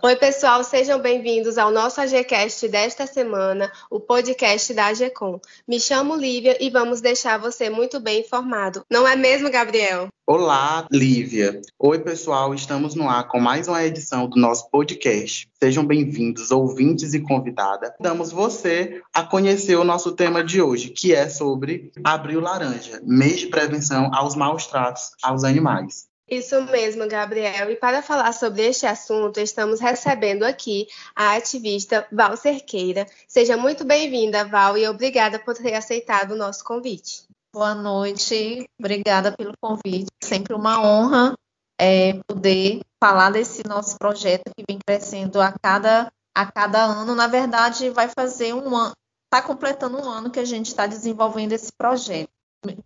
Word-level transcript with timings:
Oi, 0.00 0.14
pessoal, 0.14 0.62
sejam 0.62 1.00
bem-vindos 1.00 1.58
ao 1.58 1.72
nosso 1.72 2.00
AGCast 2.00 2.68
desta 2.68 3.04
semana, 3.04 3.68
o 3.90 3.98
podcast 3.98 4.72
da 4.72 4.86
AGCOM. 4.86 5.40
Me 5.66 5.80
chamo 5.80 6.14
Lívia 6.14 6.56
e 6.60 6.70
vamos 6.70 7.00
deixar 7.00 7.36
você 7.36 7.68
muito 7.68 7.98
bem 7.98 8.20
informado. 8.20 8.84
Não 8.88 9.08
é 9.08 9.16
mesmo, 9.16 9.50
Gabriel? 9.50 10.06
Olá, 10.24 10.86
Lívia. 10.92 11.60
Oi, 11.76 11.98
pessoal, 11.98 12.54
estamos 12.54 12.94
no 12.94 13.08
ar 13.08 13.26
com 13.26 13.40
mais 13.40 13.66
uma 13.66 13.84
edição 13.84 14.28
do 14.28 14.38
nosso 14.38 14.70
podcast. 14.70 15.48
Sejam 15.60 15.84
bem-vindos, 15.84 16.52
ouvintes 16.52 17.12
e 17.12 17.20
convidada. 17.20 17.92
Damos 17.98 18.30
você 18.30 19.02
a 19.12 19.24
conhecer 19.24 19.74
o 19.74 19.84
nosso 19.84 20.12
tema 20.12 20.44
de 20.44 20.62
hoje, 20.62 20.90
que 20.90 21.12
é 21.12 21.28
sobre 21.28 21.90
Abril 22.04 22.40
Laranja, 22.40 23.00
mês 23.02 23.40
de 23.40 23.48
prevenção 23.48 24.14
aos 24.14 24.36
maus 24.36 24.64
tratos 24.66 25.10
aos 25.24 25.42
animais. 25.42 26.07
Isso 26.28 26.60
mesmo, 26.64 27.08
Gabriel. 27.08 27.70
E 27.70 27.76
para 27.76 28.02
falar 28.02 28.32
sobre 28.32 28.66
este 28.66 28.86
assunto, 28.86 29.40
estamos 29.40 29.80
recebendo 29.80 30.42
aqui 30.42 30.86
a 31.16 31.36
ativista 31.36 32.06
Val 32.12 32.36
Cerqueira. 32.36 33.06
Seja 33.26 33.56
muito 33.56 33.82
bem-vinda, 33.82 34.44
Val, 34.44 34.76
e 34.76 34.86
obrigada 34.86 35.38
por 35.38 35.54
ter 35.54 35.74
aceitado 35.74 36.32
o 36.32 36.36
nosso 36.36 36.62
convite. 36.62 37.24
Boa 37.50 37.74
noite, 37.74 38.68
obrigada 38.78 39.32
pelo 39.32 39.54
convite. 39.58 40.10
Sempre 40.22 40.52
uma 40.52 40.78
honra 40.82 41.34
é, 41.80 42.20
poder 42.28 42.80
falar 43.02 43.30
desse 43.30 43.66
nosso 43.66 43.96
projeto 43.98 44.50
que 44.54 44.64
vem 44.68 44.78
crescendo 44.86 45.40
a 45.40 45.50
cada, 45.50 46.12
a 46.36 46.52
cada 46.52 46.84
ano. 46.84 47.14
Na 47.14 47.26
verdade, 47.26 47.88
vai 47.88 48.08
fazer 48.08 48.52
um 48.52 48.76
ano, 48.76 48.92
está 49.24 49.40
completando 49.40 49.96
um 49.96 50.10
ano 50.10 50.30
que 50.30 50.40
a 50.40 50.44
gente 50.44 50.66
está 50.66 50.86
desenvolvendo 50.86 51.52
esse 51.52 51.72
projeto. 51.72 52.28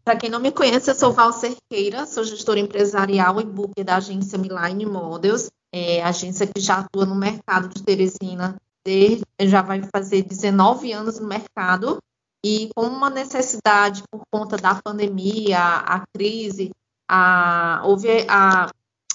Para 0.05 0.17
quem 0.17 0.29
não 0.29 0.41
me 0.41 0.53
conhece, 0.53 0.91
eu 0.91 0.95
sou 0.95 1.13
Val 1.13 1.33
Cerqueira, 1.33 2.07
sou 2.07 2.25
gestora 2.25 2.61
empresarial 2.61 3.41
e 3.41 3.45
booker 3.45 3.85
da 3.85 3.97
agência 3.97 4.39
Miline 4.39 4.85
Models, 4.85 5.51
é, 5.73 6.03
agência 6.03 6.47
que 6.47 6.61
já 6.61 6.79
atua 6.79 7.07
no 7.07 7.15
mercado 7.15 7.69
de 7.69 7.83
Teresina, 7.83 8.57
desde, 8.85 9.25
já 9.41 9.63
vai 9.63 9.83
fazer 9.95 10.23
19 10.23 10.93
anos 10.93 11.19
no 11.19 11.27
mercado, 11.27 11.99
e 12.45 12.71
com 12.75 12.87
uma 12.87 13.09
necessidade 13.09 14.03
por 14.11 14.23
conta 14.31 14.57
da 14.57 14.75
pandemia, 14.75 15.59
a 15.59 16.05
crise, 16.15 16.71
a, 17.09 17.83
houve 17.85 18.09
a, 18.29 18.69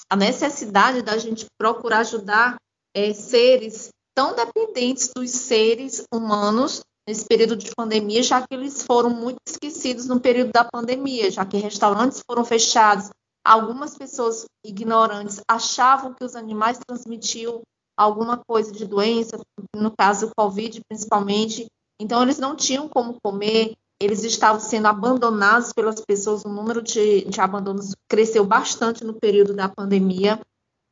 a 0.09 0.15
necessidade 0.15 1.01
da 1.01 1.17
gente 1.17 1.45
procurar 1.57 1.99
ajudar 1.99 2.57
é, 2.95 3.13
seres 3.13 3.89
tão 4.15 4.35
dependentes 4.35 5.11
dos 5.15 5.29
seres 5.29 6.03
humanos 6.11 6.81
nesse 7.07 7.25
período 7.25 7.55
de 7.55 7.73
pandemia, 7.73 8.21
já 8.21 8.45
que 8.45 8.53
eles 8.53 8.83
foram 8.83 9.09
muito 9.09 9.37
esquecidos 9.47 10.07
no 10.07 10.19
período 10.19 10.51
da 10.51 10.65
pandemia, 10.65 11.31
já 11.31 11.45
que 11.45 11.57
restaurantes 11.57 12.21
foram 12.29 12.43
fechados, 12.43 13.09
algumas 13.43 13.97
pessoas 13.97 14.45
ignorantes 14.65 15.41
achavam 15.47 16.13
que 16.13 16.25
os 16.25 16.35
animais 16.35 16.77
transmitiam 16.85 17.61
alguma 17.95 18.37
coisa 18.37 18.71
de 18.71 18.85
doença, 18.85 19.39
no 19.73 19.91
caso 19.97 20.27
o 20.27 20.31
Covid 20.35 20.81
principalmente, 20.87 21.65
então 21.99 22.21
eles 22.21 22.37
não 22.37 22.55
tinham 22.55 22.89
como 22.89 23.17
comer, 23.23 23.73
eles 23.99 24.23
estavam 24.23 24.59
sendo 24.59 24.87
abandonados 24.87 25.71
pelas 25.73 26.01
pessoas, 26.01 26.43
o 26.43 26.49
número 26.49 26.81
de, 26.81 27.21
de 27.21 27.41
abandonos 27.41 27.95
cresceu 28.07 28.45
bastante 28.45 29.03
no 29.03 29.13
período 29.13 29.53
da 29.53 29.69
pandemia, 29.69 30.39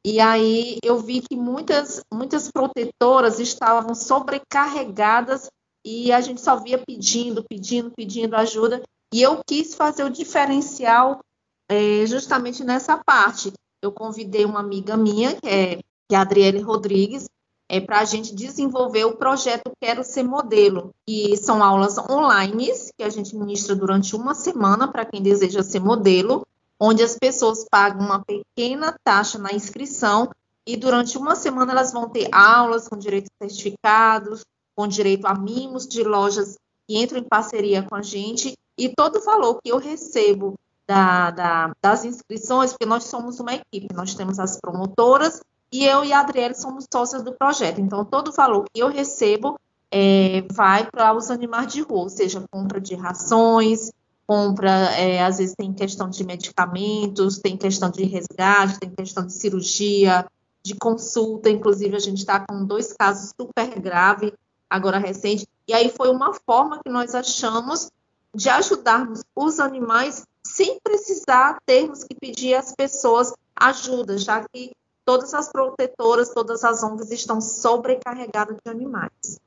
e 0.03 0.19
aí 0.19 0.77
eu 0.83 0.97
vi 0.99 1.21
que 1.21 1.35
muitas, 1.35 2.01
muitas 2.11 2.49
protetoras 2.49 3.39
estavam 3.39 3.93
sobrecarregadas 3.93 5.49
e 5.85 6.11
a 6.11 6.19
gente 6.19 6.41
só 6.41 6.55
via 6.55 6.79
pedindo, 6.79 7.43
pedindo, 7.43 7.91
pedindo 7.91 8.35
ajuda. 8.35 8.81
E 9.13 9.21
eu 9.21 9.39
quis 9.45 9.75
fazer 9.75 10.03
o 10.03 10.09
diferencial 10.09 11.19
é, 11.69 12.05
justamente 12.07 12.63
nessa 12.63 12.97
parte. 12.97 13.53
Eu 13.81 13.91
convidei 13.91 14.45
uma 14.45 14.59
amiga 14.59 14.97
minha, 14.97 15.35
que 15.35 15.47
é, 15.47 15.75
que 16.09 16.15
é 16.15 16.15
a 16.15 16.21
Adriele 16.21 16.59
Rodrigues, 16.59 17.29
é, 17.69 17.79
para 17.79 17.99
a 17.99 18.05
gente 18.05 18.33
desenvolver 18.33 19.05
o 19.05 19.15
projeto 19.15 19.71
Quero 19.79 20.03
Ser 20.03 20.23
Modelo. 20.23 20.91
E 21.07 21.37
são 21.37 21.63
aulas 21.63 21.97
online 21.99 22.71
que 22.97 23.03
a 23.03 23.09
gente 23.09 23.35
ministra 23.35 23.75
durante 23.75 24.15
uma 24.15 24.33
semana 24.33 24.87
para 24.87 25.05
quem 25.05 25.21
deseja 25.21 25.61
ser 25.61 25.79
modelo, 25.79 26.47
onde 26.79 27.03
as 27.03 27.15
pessoas 27.15 27.63
pagam 27.69 28.03
uma 28.05 28.23
pequena 28.23 28.97
taxa 29.03 29.37
na 29.37 29.53
inscrição 29.53 30.31
e 30.67 30.75
durante 30.75 31.15
uma 31.15 31.35
semana 31.35 31.71
elas 31.71 31.93
vão 31.93 32.09
ter 32.09 32.27
aulas 32.31 32.87
com 32.87 32.97
direitos 32.97 33.29
certificados, 33.39 34.43
com 34.75 34.87
direito 34.87 35.25
a 35.25 35.33
mimos 35.33 35.87
de 35.87 36.03
lojas 36.03 36.57
que 36.87 36.97
entram 36.97 37.19
em 37.19 37.23
parceria 37.23 37.81
com 37.83 37.95
a 37.95 38.01
gente, 38.01 38.53
e 38.77 38.89
todo 38.89 39.17
o 39.17 39.23
valor 39.23 39.59
que 39.63 39.71
eu 39.71 39.77
recebo 39.77 40.55
da, 40.87 41.31
da, 41.31 41.71
das 41.81 42.05
inscrições, 42.05 42.71
porque 42.71 42.85
nós 42.85 43.05
somos 43.05 43.39
uma 43.39 43.53
equipe, 43.53 43.93
nós 43.93 44.13
temos 44.13 44.39
as 44.39 44.59
promotoras 44.59 45.41
e 45.71 45.85
eu 45.85 46.03
e 46.03 46.13
a 46.13 46.19
Adriele 46.19 46.53
somos 46.53 46.85
sócias 46.91 47.23
do 47.23 47.33
projeto. 47.33 47.81
Então, 47.81 48.05
todo 48.05 48.29
o 48.29 48.33
valor 48.33 48.65
que 48.71 48.81
eu 48.81 48.87
recebo 48.87 49.59
é, 49.91 50.43
vai 50.51 50.85
para 50.89 51.15
os 51.15 51.31
animais 51.31 51.71
de 51.71 51.81
rua, 51.81 52.03
ou 52.03 52.09
seja, 52.09 52.45
compra 52.51 52.79
de 52.79 52.95
rações, 52.95 53.91
compra, 54.27 54.69
é, 54.95 55.23
às 55.23 55.37
vezes 55.37 55.55
tem 55.55 55.73
questão 55.73 56.09
de 56.09 56.23
medicamentos, 56.23 57.39
tem 57.39 57.57
questão 57.57 57.89
de 57.89 58.03
resgate, 58.03 58.79
tem 58.79 58.89
questão 58.89 59.25
de 59.25 59.33
cirurgia, 59.33 60.25
de 60.63 60.75
consulta. 60.75 61.49
Inclusive, 61.49 61.95
a 61.95 61.99
gente 61.99 62.19
está 62.19 62.39
com 62.39 62.63
dois 62.65 62.93
casos 62.93 63.31
super 63.39 63.79
graves 63.79 64.31
agora 64.69 64.97
recente. 64.97 65.47
E 65.67 65.73
aí 65.73 65.89
foi 65.89 66.09
uma 66.09 66.33
forma 66.33 66.79
que 66.83 66.89
nós 66.89 67.15
achamos 67.15 67.89
de 68.33 68.49
ajudarmos 68.49 69.23
os 69.35 69.59
animais 69.59 70.23
sem 70.43 70.79
precisar 70.79 71.57
termos 71.65 72.03
que 72.03 72.15
pedir 72.15 72.53
às 72.53 72.73
pessoas 72.73 73.33
ajuda, 73.55 74.17
já 74.17 74.45
que 74.47 74.71
todas 75.05 75.33
as 75.33 75.49
protetoras, 75.51 76.33
todas 76.33 76.63
as 76.63 76.83
ONGs 76.83 77.11
estão 77.11 77.39
sobrecarregadas 77.39 78.57
de 78.63 78.71
animais, 78.71 79.39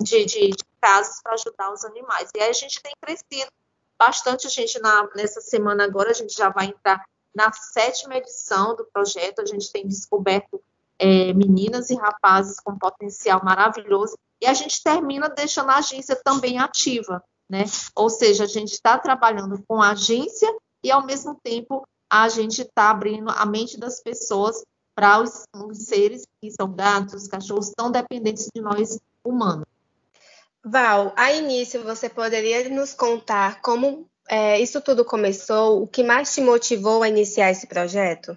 de, 0.00 0.24
de, 0.24 0.50
de 0.50 0.64
casos 0.80 1.22
para 1.22 1.34
ajudar 1.34 1.72
os 1.72 1.84
animais. 1.84 2.30
E 2.34 2.40
aí 2.40 2.50
a 2.50 2.54
gente 2.54 2.82
tem 2.82 2.92
crescido 3.00 3.50
bastante, 3.98 4.46
a 4.46 4.50
gente 4.50 4.80
na, 4.80 5.08
nessa 5.14 5.40
semana 5.40 5.84
agora, 5.84 6.10
a 6.10 6.14
gente 6.14 6.34
já 6.34 6.48
vai 6.48 6.66
entrar 6.66 7.04
na 7.34 7.52
sétima 7.52 8.16
edição 8.16 8.74
do 8.74 8.84
projeto, 8.84 9.40
a 9.40 9.46
gente 9.46 9.70
tem 9.70 9.86
descoberto 9.86 10.60
é, 10.98 11.32
meninas 11.32 11.88
e 11.90 11.94
rapazes 11.94 12.58
com 12.60 12.76
potencial 12.76 13.42
maravilhoso 13.44 14.18
e 14.42 14.46
a 14.46 14.54
gente 14.54 14.82
termina 14.82 15.28
deixando 15.28 15.70
a 15.70 15.76
agência 15.76 16.16
também 16.16 16.58
ativa, 16.58 17.22
né? 17.48 17.64
Ou 17.94 18.10
seja, 18.10 18.42
a 18.42 18.48
gente 18.48 18.72
está 18.72 18.98
trabalhando 18.98 19.62
com 19.68 19.80
a 19.80 19.92
agência 19.92 20.52
e, 20.82 20.90
ao 20.90 21.06
mesmo 21.06 21.38
tempo, 21.40 21.86
a 22.10 22.28
gente 22.28 22.62
está 22.62 22.90
abrindo 22.90 23.30
a 23.30 23.46
mente 23.46 23.78
das 23.78 24.02
pessoas 24.02 24.64
para 24.96 25.20
os, 25.20 25.44
os, 25.54 25.78
seres 25.84 26.26
que 26.40 26.50
são 26.50 26.74
gatos, 26.74 27.28
cachorros, 27.28 27.70
tão 27.70 27.90
dependentes 27.90 28.48
de 28.54 28.60
nós 28.60 28.98
humanos. 29.24 29.64
Val, 30.64 31.12
a 31.16 31.32
início 31.32 31.84
você 31.84 32.08
poderia 32.08 32.68
nos 32.68 32.94
contar 32.94 33.62
como 33.62 34.08
é, 34.28 34.60
isso 34.60 34.80
tudo 34.80 35.04
começou, 35.04 35.82
o 35.82 35.86
que 35.86 36.02
mais 36.02 36.34
te 36.34 36.40
motivou 36.40 37.02
a 37.02 37.08
iniciar 37.08 37.50
esse 37.50 37.66
projeto? 37.66 38.36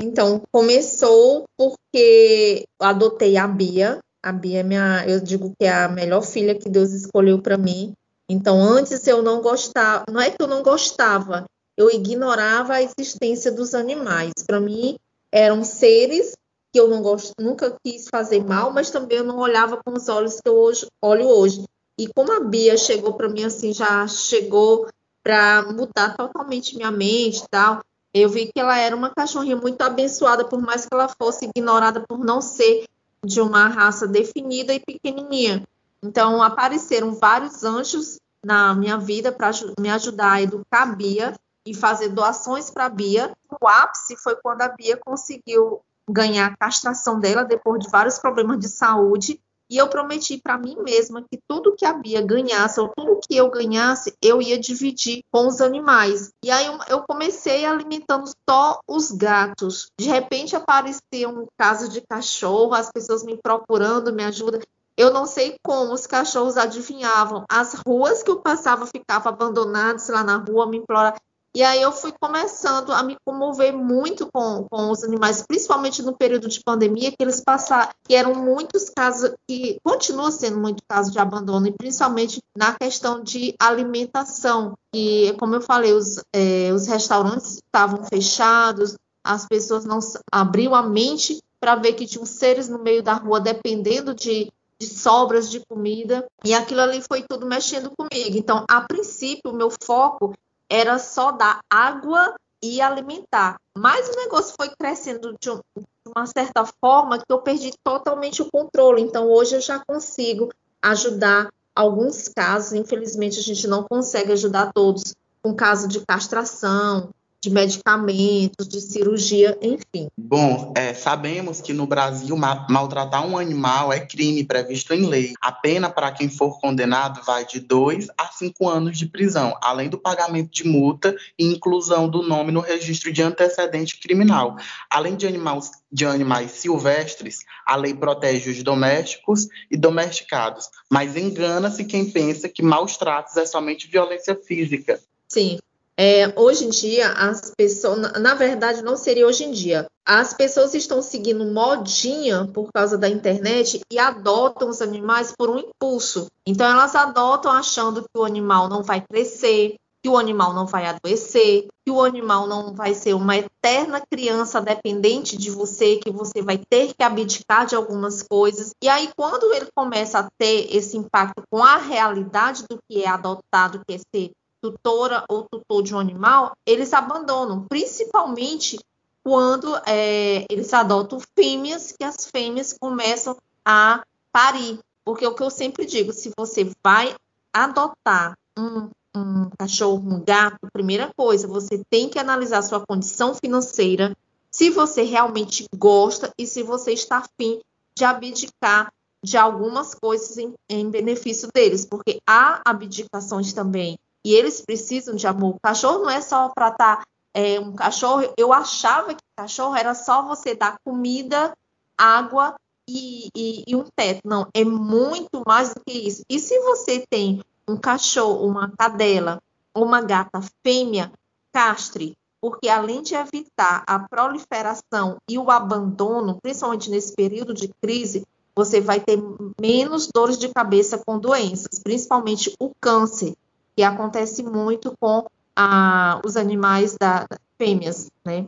Então, 0.00 0.42
começou 0.52 1.44
porque 1.56 2.64
adotei 2.78 3.36
a 3.36 3.46
Bia, 3.46 4.00
a 4.22 4.32
Bia 4.32 4.60
é 4.60 4.62
minha, 4.62 5.04
eu 5.06 5.20
digo 5.20 5.52
que 5.58 5.64
é 5.64 5.72
a 5.72 5.88
melhor 5.88 6.22
filha 6.22 6.54
que 6.54 6.68
Deus 6.68 6.92
escolheu 6.92 7.40
para 7.40 7.56
mim. 7.56 7.92
Então, 8.28 8.62
antes 8.62 9.06
eu 9.06 9.22
não 9.22 9.40
gostava, 9.40 10.04
não 10.10 10.20
é 10.20 10.30
que 10.30 10.40
eu 10.40 10.46
não 10.46 10.62
gostava, 10.62 11.46
eu 11.76 11.90
ignorava 11.90 12.74
a 12.74 12.82
existência 12.82 13.50
dos 13.50 13.74
animais. 13.74 14.32
Para 14.46 14.60
mim, 14.60 14.96
eram 15.32 15.64
seres 15.64 16.32
que 16.72 16.78
eu 16.78 16.86
não 16.86 17.02
gosto, 17.02 17.32
nunca 17.40 17.76
quis 17.84 18.06
fazer 18.08 18.44
mal, 18.44 18.72
mas 18.72 18.90
também 18.90 19.18
eu 19.18 19.24
não 19.24 19.38
olhava 19.38 19.80
com 19.84 19.92
os 19.92 20.08
olhos 20.08 20.40
que 20.40 20.48
eu 20.48 20.56
hoje, 20.56 20.86
olho 21.02 21.26
hoje. 21.26 21.64
E 21.98 22.06
como 22.14 22.32
a 22.32 22.40
Bia 22.40 22.76
chegou 22.76 23.14
para 23.14 23.28
mim 23.28 23.44
assim, 23.44 23.72
já 23.72 24.06
chegou 24.06 24.86
para 25.22 25.62
mudar 25.72 26.16
totalmente 26.16 26.76
minha 26.76 26.90
mente 26.90 27.38
e 27.38 27.48
tal, 27.50 27.80
eu 28.14 28.28
vi 28.28 28.46
que 28.46 28.60
ela 28.60 28.78
era 28.78 28.94
uma 28.94 29.10
cachorrinha 29.10 29.56
muito 29.56 29.80
abençoada, 29.82 30.44
por 30.44 30.60
mais 30.60 30.82
que 30.82 30.94
ela 30.94 31.08
fosse 31.20 31.46
ignorada 31.46 32.04
por 32.08 32.18
não 32.18 32.40
ser 32.40 32.84
de 33.24 33.40
uma 33.40 33.68
raça 33.68 34.06
definida 34.06 34.72
e 34.74 34.80
pequenininha. 34.80 35.66
Então, 36.02 36.42
apareceram 36.42 37.14
vários 37.14 37.62
anjos 37.62 38.18
na 38.44 38.74
minha 38.74 38.96
vida 38.96 39.30
para 39.30 39.50
me 39.78 39.90
ajudar 39.90 40.32
a 40.32 40.42
educar 40.42 40.82
a 40.82 40.86
Bia 40.86 41.34
e 41.66 41.74
fazer 41.74 42.08
doações 42.08 42.70
para 42.70 42.86
a 42.86 42.88
Bia. 42.88 43.32
O 43.60 43.68
ápice 43.68 44.16
foi 44.16 44.36
quando 44.36 44.62
a 44.62 44.68
Bia 44.68 44.96
conseguiu 44.96 45.80
ganhar 46.08 46.46
a 46.46 46.56
castração 46.56 47.20
dela 47.20 47.44
depois 47.44 47.84
de 47.84 47.90
vários 47.90 48.18
problemas 48.18 48.58
de 48.58 48.68
saúde 48.68 49.40
e 49.70 49.76
eu 49.76 49.88
prometi 49.88 50.38
para 50.42 50.58
mim 50.58 50.76
mesma 50.82 51.22
que 51.22 51.38
tudo 51.48 51.76
que 51.76 51.86
a 51.86 51.92
Bia 51.92 52.20
ganhasse, 52.20 52.80
ou 52.80 52.88
tudo 52.88 53.20
que 53.20 53.36
eu 53.36 53.48
ganhasse, 53.48 54.12
eu 54.20 54.42
ia 54.42 54.58
dividir 54.58 55.22
com 55.30 55.46
os 55.46 55.60
animais. 55.60 56.32
E 56.44 56.50
aí 56.50 56.66
eu 56.88 57.02
comecei 57.02 57.64
alimentando 57.64 58.28
só 58.48 58.80
os 58.88 59.12
gatos. 59.12 59.86
De 59.98 60.08
repente 60.08 60.56
apareceu 60.56 61.30
um 61.30 61.46
caso 61.56 61.88
de 61.88 62.00
cachorro, 62.00 62.74
as 62.74 62.90
pessoas 62.90 63.22
me 63.22 63.36
procurando, 63.36 64.12
me 64.12 64.24
ajudam. 64.24 64.60
Eu 64.96 65.12
não 65.12 65.24
sei 65.24 65.56
como 65.62 65.94
os 65.94 66.06
cachorros 66.06 66.56
adivinhavam. 66.56 67.44
As 67.48 67.74
ruas 67.74 68.22
que 68.22 68.30
eu 68.30 68.40
passava 68.40 68.86
ficavam 68.86 69.32
abandonadas 69.32 70.08
lá 70.08 70.24
na 70.24 70.36
rua, 70.36 70.68
me 70.68 70.78
imploravam. 70.78 71.20
E 71.52 71.64
aí 71.64 71.82
eu 71.82 71.90
fui 71.90 72.12
começando 72.20 72.92
a 72.92 73.02
me 73.02 73.16
comover 73.24 73.76
muito 73.76 74.28
com, 74.32 74.66
com 74.70 74.90
os 74.90 75.02
animais, 75.02 75.42
principalmente 75.42 76.00
no 76.00 76.16
período 76.16 76.48
de 76.48 76.62
pandemia, 76.62 77.10
que 77.10 77.16
eles 77.18 77.40
passaram, 77.40 77.90
que 78.04 78.14
eram 78.14 78.34
muitos 78.34 78.88
casos, 78.88 79.32
que 79.48 79.78
continua 79.82 80.30
sendo 80.30 80.58
muito 80.60 80.80
caso 80.88 81.10
de 81.10 81.18
abandono, 81.18 81.66
e 81.66 81.72
principalmente 81.72 82.40
na 82.56 82.74
questão 82.74 83.20
de 83.20 83.54
alimentação. 83.58 84.74
E, 84.94 85.34
como 85.40 85.56
eu 85.56 85.60
falei, 85.60 85.92
os, 85.92 86.22
é, 86.32 86.72
os 86.72 86.86
restaurantes 86.86 87.56
estavam 87.56 88.04
fechados, 88.04 88.94
as 89.24 89.44
pessoas 89.46 89.84
não 89.84 89.98
abriam 90.30 90.72
a 90.72 90.82
mente 90.84 91.40
para 91.58 91.74
ver 91.74 91.94
que 91.94 92.06
tinham 92.06 92.24
seres 92.24 92.68
no 92.68 92.78
meio 92.78 93.02
da 93.02 93.14
rua 93.14 93.40
dependendo 93.40 94.14
de, 94.14 94.52
de 94.78 94.86
sobras 94.86 95.50
de 95.50 95.60
comida, 95.68 96.24
e 96.44 96.54
aquilo 96.54 96.80
ali 96.80 97.02
foi 97.02 97.24
tudo 97.28 97.44
mexendo 97.44 97.90
comigo. 97.90 98.38
Então, 98.38 98.64
a 98.70 98.82
princípio, 98.82 99.50
o 99.50 99.56
meu 99.56 99.68
foco 99.82 100.32
era 100.70 100.98
só 100.98 101.32
dar 101.32 101.60
água 101.68 102.34
e 102.62 102.80
alimentar. 102.80 103.56
Mas 103.76 104.08
o 104.08 104.16
negócio 104.16 104.54
foi 104.56 104.70
crescendo 104.78 105.34
de, 105.40 105.50
um, 105.50 105.60
de, 105.76 106.12
uma 106.16 106.26
certa 106.26 106.64
forma 106.64 107.18
que 107.18 107.24
eu 107.28 107.40
perdi 107.40 107.72
totalmente 107.82 108.42
o 108.42 108.50
controle. 108.50 109.02
Então 109.02 109.28
hoje 109.28 109.56
eu 109.56 109.60
já 109.60 109.82
consigo 109.84 110.50
ajudar 110.82 111.50
alguns 111.74 112.28
casos. 112.28 112.72
Infelizmente 112.74 113.38
a 113.38 113.42
gente 113.42 113.66
não 113.66 113.82
consegue 113.82 114.32
ajudar 114.32 114.72
todos. 114.72 115.14
Um 115.44 115.54
caso 115.54 115.88
de 115.88 116.04
castração, 116.04 117.10
de 117.42 117.48
medicamentos, 117.48 118.68
de 118.68 118.80
cirurgia, 118.80 119.58
enfim. 119.62 120.08
Bom, 120.16 120.74
é, 120.76 120.92
sabemos 120.92 121.60
que 121.60 121.72
no 121.72 121.86
Brasil 121.86 122.36
ma 122.36 122.66
maltratar 122.68 123.26
um 123.26 123.38
animal 123.38 123.90
é 123.92 124.00
crime 124.00 124.44
previsto 124.44 124.92
em 124.92 125.06
lei. 125.06 125.32
A 125.40 125.50
pena 125.50 125.88
para 125.88 126.12
quem 126.12 126.28
for 126.28 126.60
condenado 126.60 127.24
vai 127.24 127.46
de 127.46 127.58
2 127.58 128.08
a 128.18 128.26
5 128.26 128.68
anos 128.68 128.98
de 128.98 129.06
prisão, 129.06 129.56
além 129.62 129.88
do 129.88 129.96
pagamento 129.96 130.50
de 130.50 130.68
multa 130.68 131.16
e 131.38 131.46
inclusão 131.46 132.08
do 132.08 132.22
nome 132.22 132.52
no 132.52 132.60
registro 132.60 133.10
de 133.10 133.22
antecedente 133.22 133.98
criminal. 133.98 134.56
Além 134.90 135.16
de 135.16 135.26
animais, 135.26 135.70
de 135.90 136.04
animais 136.04 136.50
silvestres, 136.50 137.38
a 137.66 137.74
lei 137.74 137.94
protege 137.94 138.50
os 138.50 138.62
domésticos 138.62 139.48
e 139.70 139.76
domesticados, 139.78 140.68
mas 140.90 141.16
engana-se 141.16 141.84
quem 141.84 142.10
pensa 142.10 142.48
que 142.48 142.62
maus 142.62 142.98
tratos 142.98 143.36
é 143.38 143.46
somente 143.46 143.88
violência 143.88 144.34
física. 144.36 145.00
Sim, 145.28 145.59
é, 146.02 146.32
hoje 146.34 146.64
em 146.64 146.70
dia, 146.70 147.12
as 147.12 147.52
pessoas, 147.54 148.12
na 148.18 148.34
verdade, 148.34 148.80
não 148.80 148.96
seria 148.96 149.26
hoje 149.26 149.44
em 149.44 149.52
dia. 149.52 149.84
As 150.02 150.32
pessoas 150.32 150.72
estão 150.72 151.02
seguindo 151.02 151.44
modinha 151.44 152.48
por 152.54 152.70
causa 152.72 152.96
da 152.96 153.06
internet 153.06 153.82
e 153.92 153.98
adotam 153.98 154.70
os 154.70 154.80
animais 154.80 155.34
por 155.36 155.50
um 155.50 155.58
impulso. 155.58 156.26
Então, 156.46 156.66
elas 156.66 156.94
adotam 156.94 157.52
achando 157.52 158.00
que 158.00 158.18
o 158.18 158.24
animal 158.24 158.66
não 158.66 158.82
vai 158.82 159.02
crescer, 159.02 159.74
que 160.02 160.08
o 160.08 160.16
animal 160.16 160.54
não 160.54 160.66
vai 160.66 160.86
adoecer, 160.86 161.66
que 161.84 161.90
o 161.90 162.02
animal 162.02 162.46
não 162.46 162.72
vai 162.72 162.94
ser 162.94 163.12
uma 163.12 163.36
eterna 163.36 164.00
criança 164.10 164.58
dependente 164.58 165.36
de 165.36 165.50
você, 165.50 165.96
que 165.96 166.10
você 166.10 166.40
vai 166.40 166.58
ter 166.70 166.94
que 166.94 167.02
abdicar 167.02 167.66
de 167.66 167.76
algumas 167.76 168.22
coisas. 168.22 168.70
E 168.82 168.88
aí, 168.88 169.10
quando 169.14 169.52
ele 169.52 169.66
começa 169.76 170.20
a 170.20 170.28
ter 170.38 170.74
esse 170.74 170.96
impacto 170.96 171.42
com 171.50 171.62
a 171.62 171.76
realidade 171.76 172.64
do 172.70 172.78
que 172.88 173.02
é 173.02 173.08
adotado, 173.08 173.82
que 173.86 173.96
é 173.96 173.98
ser 173.98 174.30
tutora 174.60 175.24
ou 175.28 175.46
tutor 175.50 175.82
de 175.82 175.94
um 175.94 175.98
animal, 175.98 176.52
eles 176.66 176.92
abandonam, 176.92 177.66
principalmente 177.68 178.78
quando 179.22 179.74
é, 179.86 180.44
eles 180.50 180.72
adotam 180.72 181.18
fêmeas, 181.36 181.92
que 181.92 182.04
as 182.04 182.26
fêmeas 182.26 182.76
começam 182.78 183.36
a 183.64 184.02
parir. 184.32 184.78
Porque 185.04 185.26
o 185.26 185.34
que 185.34 185.42
eu 185.42 185.50
sempre 185.50 185.84
digo, 185.84 186.12
se 186.12 186.30
você 186.36 186.70
vai 186.82 187.14
adotar 187.52 188.34
um, 188.58 188.88
um 189.14 189.50
cachorro, 189.58 190.02
um 190.06 190.22
gato, 190.22 190.58
primeira 190.72 191.12
coisa, 191.16 191.48
você 191.48 191.82
tem 191.90 192.08
que 192.08 192.18
analisar 192.18 192.62
sua 192.62 192.84
condição 192.84 193.34
financeira, 193.34 194.16
se 194.50 194.70
você 194.70 195.02
realmente 195.02 195.66
gosta 195.76 196.32
e 196.36 196.46
se 196.46 196.62
você 196.62 196.92
está 196.92 197.18
afim 197.18 197.60
de 197.94 198.04
abdicar 198.04 198.92
de 199.22 199.36
algumas 199.36 199.94
coisas 199.94 200.38
em, 200.38 200.54
em 200.68 200.90
benefício 200.90 201.48
deles, 201.52 201.84
porque 201.84 202.20
há 202.26 202.60
abdicações 202.64 203.52
também 203.52 203.98
e 204.24 204.34
eles 204.34 204.60
precisam 204.60 205.14
de 205.14 205.26
amor. 205.26 205.56
O 205.56 205.60
cachorro 205.60 206.00
não 206.00 206.10
é 206.10 206.20
só 206.20 206.48
para 206.48 206.68
estar 206.68 206.96
tá, 206.98 207.04
é, 207.34 207.58
um 207.58 207.74
cachorro. 207.74 208.32
Eu 208.36 208.52
achava 208.52 209.14
que 209.14 209.22
cachorro 209.36 209.74
era 209.74 209.94
só 209.94 210.22
você 210.26 210.54
dar 210.54 210.78
comida, 210.84 211.56
água 211.96 212.54
e, 212.88 213.28
e, 213.34 213.64
e, 213.66 213.76
um 213.76 213.84
teto. 213.96 214.20
Não, 214.24 214.48
é 214.52 214.64
muito 214.64 215.42
mais 215.46 215.72
do 215.72 215.80
que 215.86 215.92
isso. 215.92 216.22
E 216.28 216.38
se 216.38 216.58
você 216.60 217.04
tem 217.08 217.42
um 217.66 217.76
cachorro, 217.76 218.46
uma 218.46 218.70
cadela, 218.76 219.40
uma 219.74 220.02
gata 220.02 220.40
fêmea, 220.62 221.12
castre, 221.52 222.16
porque 222.40 222.68
além 222.68 223.02
de 223.02 223.14
evitar 223.14 223.84
a 223.86 223.98
proliferação 223.98 225.16
e 225.28 225.38
o 225.38 225.50
abandono, 225.50 226.38
principalmente 226.42 226.90
nesse 226.90 227.14
período 227.14 227.54
de 227.54 227.68
crise, 227.80 228.26
você 228.54 228.80
vai 228.80 229.00
ter 229.00 229.18
menos 229.60 230.08
dores 230.12 230.38
de 230.38 230.48
cabeça 230.48 230.98
com 230.98 231.18
doenças, 231.18 231.78
principalmente 231.82 232.54
o 232.58 232.72
câncer 232.80 233.34
que 233.76 233.82
acontece 233.82 234.42
muito 234.42 234.94
com 235.00 235.26
a, 235.54 236.20
os 236.24 236.36
animais 236.36 236.96
da, 236.98 237.26
fêmeas, 237.60 238.10
né? 238.24 238.46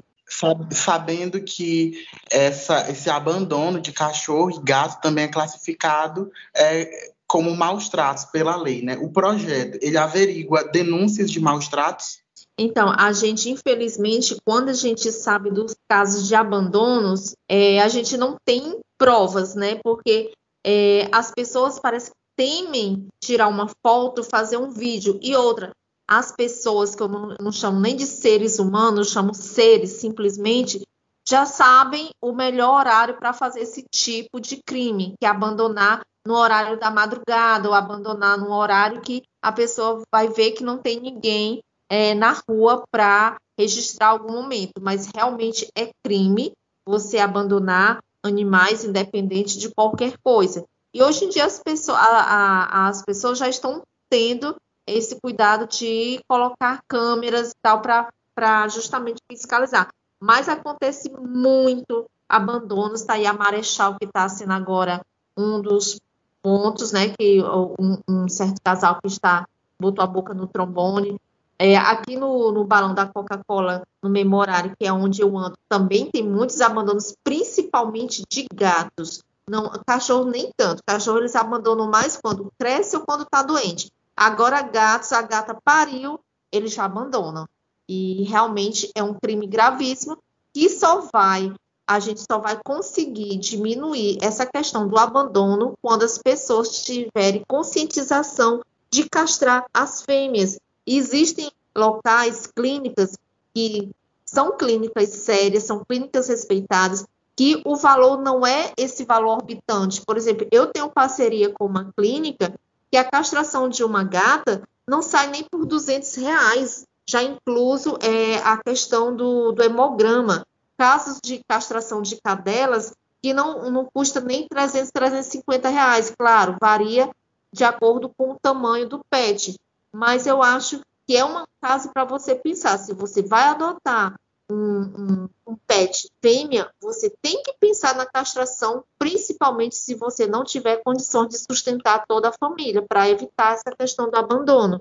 Sabendo 0.71 1.43
que 1.43 2.07
essa, 2.31 2.91
esse 2.91 3.11
abandono 3.11 3.79
de 3.79 3.93
cachorro 3.93 4.51
e 4.51 4.63
gato 4.63 5.03
também 5.03 5.25
é 5.25 5.29
classificado 5.29 6.31
é, 6.57 7.11
como 7.27 7.55
maus 7.55 7.91
tratos 7.91 8.25
pela 8.25 8.57
lei, 8.57 8.83
né? 8.83 8.97
O 8.97 9.11
projeto, 9.11 9.79
ele 9.83 9.99
averigua 9.99 10.65
denúncias 10.65 11.31
de 11.31 11.39
maus 11.39 11.69
tratos? 11.69 12.23
Então, 12.59 12.95
a 12.99 13.13
gente, 13.13 13.51
infelizmente, 13.51 14.37
quando 14.45 14.71
a 14.71 14.75
gente 14.75 15.13
sabe 15.13 15.51
dos 15.51 15.75
casos 15.89 16.27
de 16.27 16.35
abandonos, 16.35 17.35
é, 17.47 17.81
a 17.81 17.89
gente 17.89 18.17
não 18.17 18.37
tem 18.45 18.81
provas, 18.97 19.55
né? 19.55 19.79
Porque 19.85 20.33
é, 20.65 21.09
as 21.13 21.31
pessoas 21.31 21.79
parecem 21.79 22.13
temem 22.37 23.09
tirar 23.23 23.49
uma 23.49 23.69
foto, 23.85 24.23
fazer 24.23 24.57
um 24.57 24.71
vídeo. 24.71 25.19
E 25.23 25.35
outra, 25.37 25.73
as 26.09 26.33
pessoas 26.33 26.95
que 26.95 27.03
eu 27.03 27.09
não, 27.09 27.37
não 27.41 27.53
chamo 27.53 27.81
nem 27.81 27.97
de 27.97 28.07
seres 28.07 28.59
humanos, 28.59 29.11
chamo 29.11 29.35
seres 29.35 29.93
simplesmente, 29.93 30.83
já 31.29 31.47
sabem 31.47 32.11
o 32.21 32.33
melhor 32.33 32.81
horário 32.81 33.17
para 33.17 33.33
fazer 33.33 33.61
esse 33.61 33.85
tipo 33.91 34.41
de 34.41 34.61
crime, 34.67 35.15
que 35.21 35.27
é 35.27 35.29
abandonar 35.29 36.03
no 36.27 36.35
horário 36.35 36.79
da 36.79 36.91
madrugada 36.91 37.69
ou 37.69 37.75
abandonar 37.75 38.39
no 38.39 38.53
horário 38.53 39.01
que 39.01 39.23
a 39.43 39.53
pessoa 39.53 40.03
vai 40.13 40.29
ver 40.29 40.53
que 40.53 40.63
não 40.63 40.79
tem 40.79 41.01
ninguém 41.01 41.61
é, 41.91 42.15
na 42.15 42.33
rua 42.49 42.85
para 42.91 43.37
registrar 43.59 44.09
algum 44.09 44.33
momento. 44.33 44.81
Mas 44.81 45.07
realmente 45.15 45.69
é 45.77 45.91
crime 46.05 46.53
você 46.87 47.19
abandonar 47.19 48.01
animais 48.25 48.85
independente 48.85 49.59
de 49.59 49.71
qualquer 49.71 50.15
coisa. 50.23 50.65
E 50.95 51.03
hoje 51.03 51.25
em 51.25 51.29
dia 51.29 51.47
as 51.47 51.59
pessoas, 51.59 51.99
a, 51.99 52.05
a, 52.05 52.89
as 52.89 53.03
pessoas 53.03 53.39
já 53.39 53.49
estão 53.49 53.83
tendo 54.11 54.55
esse 54.87 55.19
cuidado 55.21 55.67
de 55.67 56.21
colocar 56.29 56.83
câmeras 56.87 57.51
e 57.51 57.55
tal 57.63 57.81
para 57.81 58.69
justamente 58.69 59.19
fiscalizar. 59.31 59.89
Mas 60.21 60.49
acontece 60.49 61.11
muito 61.11 62.07
abandono, 62.29 62.95
está 62.95 63.15
aí 63.15 63.27
a 63.27 63.33
Marechal 63.33 63.97
que 63.99 64.07
está 64.07 64.29
sendo 64.29 64.53
agora 64.53 65.01
um 65.37 65.61
dos 65.61 65.99
pontos, 66.43 66.93
né, 66.93 67.09
que 67.09 67.43
um, 67.43 67.99
um, 68.09 68.29
certo 68.29 68.61
casal 68.63 68.99
que 69.01 69.07
está 69.07 69.47
botou 69.79 70.03
a 70.03 70.07
boca 70.07 70.35
no 70.35 70.47
trombone. 70.47 71.17
É, 71.59 71.77
aqui 71.77 72.17
no, 72.17 72.51
no 72.51 72.65
balão 72.65 72.93
da 72.93 73.07
Coca-Cola, 73.07 73.83
no 74.03 74.11
memorário, 74.11 74.75
que 74.77 74.87
é 74.87 74.93
onde 74.93 75.23
eu 75.23 75.39
ando, 75.39 75.57
também 75.69 76.11
tem 76.11 76.23
muitos 76.23 76.61
abandonos, 76.61 77.15
principalmente 77.23 78.25
de 78.29 78.47
gatos. 78.53 79.23
Não, 79.49 79.71
cachorro 79.87 80.31
nem 80.31 80.51
tanto. 80.57 80.83
Cachorro 80.87 81.19
eles 81.19 81.35
abandonam 81.35 81.91
mais 81.91 82.17
quando 82.17 82.53
cresce 82.59 82.97
ou 82.97 83.05
quando 83.05 83.23
está 83.23 83.43
doente. 83.43 83.91
Agora, 84.17 84.63
gatos, 84.63 85.13
a 85.13 85.23
gata 85.23 85.57
pariu, 85.65 86.21
eles 86.51 86.73
já 86.73 86.85
abandonam. 86.85 87.47
E 87.89 88.23
realmente 88.25 88.91
é 88.95 89.03
um 89.03 89.15
crime 89.15 89.47
gravíssimo 89.47 90.19
que 90.55 90.69
só 90.69 91.01
vai, 91.13 91.53
a 91.87 91.99
gente 91.99 92.21
só 92.21 92.39
vai 92.39 92.59
conseguir 92.65 93.37
diminuir 93.39 94.19
essa 94.23 94.47
questão 94.47 94.87
do 94.87 94.99
abandono 94.99 95.75
quando 95.83 96.05
as 96.05 96.19
pessoas 96.19 96.83
tiverem 96.85 97.43
conscientização 97.49 98.63
de 98.91 99.09
castrar 99.09 99.65
as 99.73 100.03
fêmeas. 100.03 100.59
Existem 100.87 101.51
locais, 101.77 102.47
clínicas 102.47 103.17
que 103.55 103.91
são 104.25 104.57
clínicas 104.57 105.11
sérias, 105.11 105.65
são 105.65 105.85
clínicas 105.85 106.29
respeitadas, 106.29 107.05
que 107.37 107.63
o 107.65 107.77
valor 107.77 108.21
não 108.21 108.47
é 108.47 108.73
esse 108.77 109.05
valor 109.05 109.39
orbitante. 109.39 110.03
Por 110.05 110.17
exemplo, 110.17 110.47
eu 110.51 110.67
tenho 110.67 110.91
parceria 110.91 111.51
com 111.51 111.67
uma 111.67 111.93
clínica 111.97 112.55
que 112.91 112.97
a 112.97 113.05
castração 113.05 113.69
de 113.69 113.83
uma 113.83 114.05
gata 114.05 114.63
não 114.87 115.01
sai 115.01 115.29
nem 115.29 115.45
por 115.45 115.65
200 115.65 116.15
reais, 116.17 116.87
já 117.07 117.23
incluso 117.23 117.97
é, 118.03 118.37
a 118.39 118.59
questão 118.59 119.15
do, 119.15 119.53
do 119.53 119.63
hemograma. 119.63 120.47
Casos 120.77 121.19
de 121.23 121.43
castração 121.47 122.03
de 122.03 122.21
cadelas 122.21 122.93
que 123.23 123.33
não, 123.33 123.71
não 123.71 123.85
custa 123.85 124.21
nem 124.21 124.47
300, 124.49 124.91
350 124.91 125.69
reais. 125.69 126.13
Claro, 126.17 126.57
varia 126.61 127.09
de 127.53 127.65
acordo 127.65 128.09
com 128.09 128.33
o 128.33 128.39
tamanho 128.41 128.89
do 128.89 129.05
pet. 129.09 129.59
Mas 129.93 130.27
eu 130.27 130.43
acho 130.43 130.81
que 131.07 131.17
é 131.17 131.25
uma 131.25 131.47
caso 131.61 131.91
para 131.93 132.05
você 132.05 132.35
pensar, 132.35 132.79
se 132.79 132.93
você 132.93 133.23
vai 133.23 133.45
adotar 133.45 134.19
um, 134.51 134.81
um, 134.81 135.29
um, 135.53 135.57
pet 135.67 136.11
fêmea, 136.21 136.71
você 136.81 137.11
tem 137.23 137.43
que 137.43 137.53
pensar 137.61 137.95
na 137.95 138.07
castração, 138.07 138.85
principalmente 138.99 139.77
se 139.77 139.95
você 139.95 140.27
não 140.27 140.45
tiver 140.45 140.83
condições 140.83 141.29
de 141.29 141.39
sustentar 141.39 142.05
toda 142.07 142.29
a 142.29 142.33
família, 142.33 142.83
para 142.83 143.09
evitar 143.09 143.55
essa 143.55 143.77
questão 143.77 144.11
do 144.11 144.17
abandono. 144.17 144.81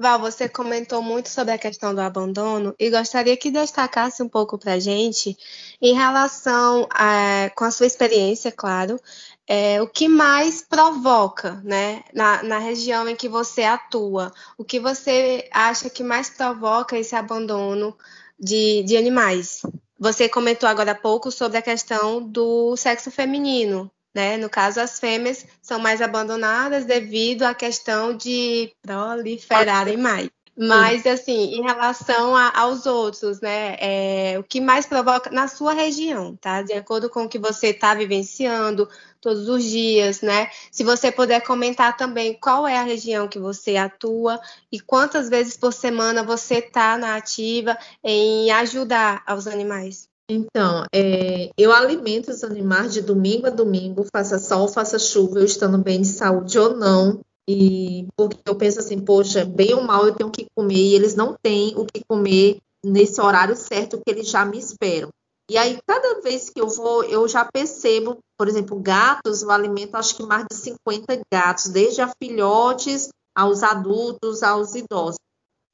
Val, 0.00 0.20
você 0.20 0.48
comentou 0.48 1.02
muito 1.02 1.28
sobre 1.28 1.52
a 1.52 1.58
questão 1.58 1.92
do 1.92 2.00
abandono 2.00 2.72
e 2.78 2.88
gostaria 2.88 3.36
que 3.36 3.50
destacasse 3.50 4.22
um 4.22 4.28
pouco 4.28 4.56
para 4.56 4.74
a 4.74 4.78
gente 4.78 5.36
em 5.82 5.92
relação 5.92 6.86
a, 6.90 7.50
com 7.56 7.64
a 7.64 7.70
sua 7.72 7.86
experiência, 7.86 8.52
claro, 8.52 9.00
é, 9.44 9.82
o 9.82 9.88
que 9.88 10.06
mais 10.06 10.62
provoca, 10.62 11.60
né, 11.64 12.04
na, 12.14 12.44
na 12.44 12.58
região 12.58 13.08
em 13.08 13.16
que 13.16 13.28
você 13.28 13.64
atua, 13.64 14.32
o 14.56 14.64
que 14.64 14.78
você 14.78 15.48
acha 15.50 15.90
que 15.90 16.04
mais 16.04 16.30
provoca 16.30 16.96
esse 16.96 17.16
abandono 17.16 17.96
de, 18.38 18.84
de 18.84 18.96
animais? 18.96 19.62
Você 19.98 20.28
comentou 20.28 20.68
agora 20.68 20.92
há 20.92 20.94
pouco 20.94 21.30
sobre 21.30 21.58
a 21.58 21.62
questão 21.62 22.22
do 22.22 22.76
sexo 22.76 23.10
feminino, 23.10 23.90
né? 24.14 24.36
No 24.36 24.48
caso, 24.48 24.80
as 24.80 25.00
fêmeas 25.00 25.44
são 25.60 25.78
mais 25.78 26.00
abandonadas 26.00 26.84
devido 26.84 27.42
à 27.42 27.54
questão 27.54 28.16
de 28.16 28.72
proliferarem 28.80 29.96
mais. 29.96 30.30
Mas, 30.60 31.06
assim, 31.06 31.54
em 31.54 31.62
relação 31.62 32.34
a, 32.34 32.50
aos 32.58 32.84
outros, 32.84 33.40
né? 33.40 33.76
É, 33.78 34.36
o 34.40 34.42
que 34.42 34.60
mais 34.60 34.86
provoca 34.86 35.30
na 35.30 35.46
sua 35.46 35.72
região, 35.72 36.34
tá? 36.34 36.62
De 36.62 36.72
acordo 36.72 37.08
com 37.08 37.22
o 37.22 37.28
que 37.28 37.38
você 37.38 37.68
está 37.68 37.94
vivenciando 37.94 38.88
todos 39.20 39.48
os 39.48 39.62
dias, 39.62 40.20
né? 40.20 40.50
Se 40.72 40.82
você 40.82 41.12
puder 41.12 41.42
comentar 41.42 41.96
também 41.96 42.34
qual 42.34 42.66
é 42.66 42.76
a 42.76 42.82
região 42.82 43.28
que 43.28 43.38
você 43.38 43.76
atua 43.76 44.40
e 44.72 44.80
quantas 44.80 45.28
vezes 45.28 45.56
por 45.56 45.72
semana 45.72 46.24
você 46.24 46.56
está 46.56 46.98
na 46.98 47.14
ativa 47.14 47.78
em 48.02 48.50
ajudar 48.50 49.22
aos 49.26 49.46
animais. 49.46 50.08
Então, 50.28 50.84
é, 50.92 51.50
eu 51.56 51.72
alimento 51.72 52.30
os 52.30 52.42
animais 52.42 52.92
de 52.92 53.00
domingo 53.00 53.46
a 53.46 53.50
domingo, 53.50 54.04
faça 54.12 54.38
sol, 54.38 54.68
faça 54.68 54.98
chuva, 54.98 55.38
eu 55.38 55.44
estando 55.44 55.78
bem 55.78 56.02
de 56.02 56.08
saúde 56.08 56.58
ou 56.58 56.76
não. 56.76 57.20
E 57.48 58.06
porque 58.16 58.38
eu 58.46 58.54
penso 58.54 58.78
assim, 58.78 59.00
poxa, 59.00 59.44
bem 59.44 59.74
ou 59.74 59.82
mal 59.82 60.06
eu 60.06 60.14
tenho 60.14 60.30
que 60.30 60.46
comer, 60.54 60.74
e 60.74 60.94
eles 60.94 61.14
não 61.14 61.34
têm 61.42 61.74
o 61.76 61.86
que 61.86 62.02
comer 62.06 62.58
nesse 62.84 63.20
horário 63.20 63.56
certo 63.56 63.98
que 63.98 64.10
eles 64.10 64.28
já 64.28 64.44
me 64.44 64.58
esperam. 64.58 65.08
E 65.50 65.56
aí, 65.56 65.78
cada 65.86 66.20
vez 66.20 66.50
que 66.50 66.60
eu 66.60 66.68
vou, 66.68 67.02
eu 67.04 67.26
já 67.26 67.42
percebo, 67.44 68.18
por 68.38 68.48
exemplo, 68.48 68.78
gatos, 68.78 69.42
eu 69.42 69.50
alimento 69.50 69.94
acho 69.94 70.14
que 70.14 70.22
mais 70.22 70.44
de 70.50 70.54
50 70.54 71.20
gatos, 71.32 71.68
desde 71.68 72.02
a 72.02 72.12
filhotes 72.22 73.08
aos 73.34 73.62
adultos, 73.62 74.42
aos 74.42 74.74
idosos. 74.74 75.16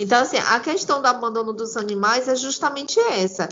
Então, 0.00 0.22
assim, 0.22 0.36
a 0.36 0.60
questão 0.60 1.02
do 1.02 1.06
abandono 1.06 1.52
dos 1.52 1.76
animais 1.76 2.28
é 2.28 2.36
justamente 2.36 3.00
essa 3.00 3.48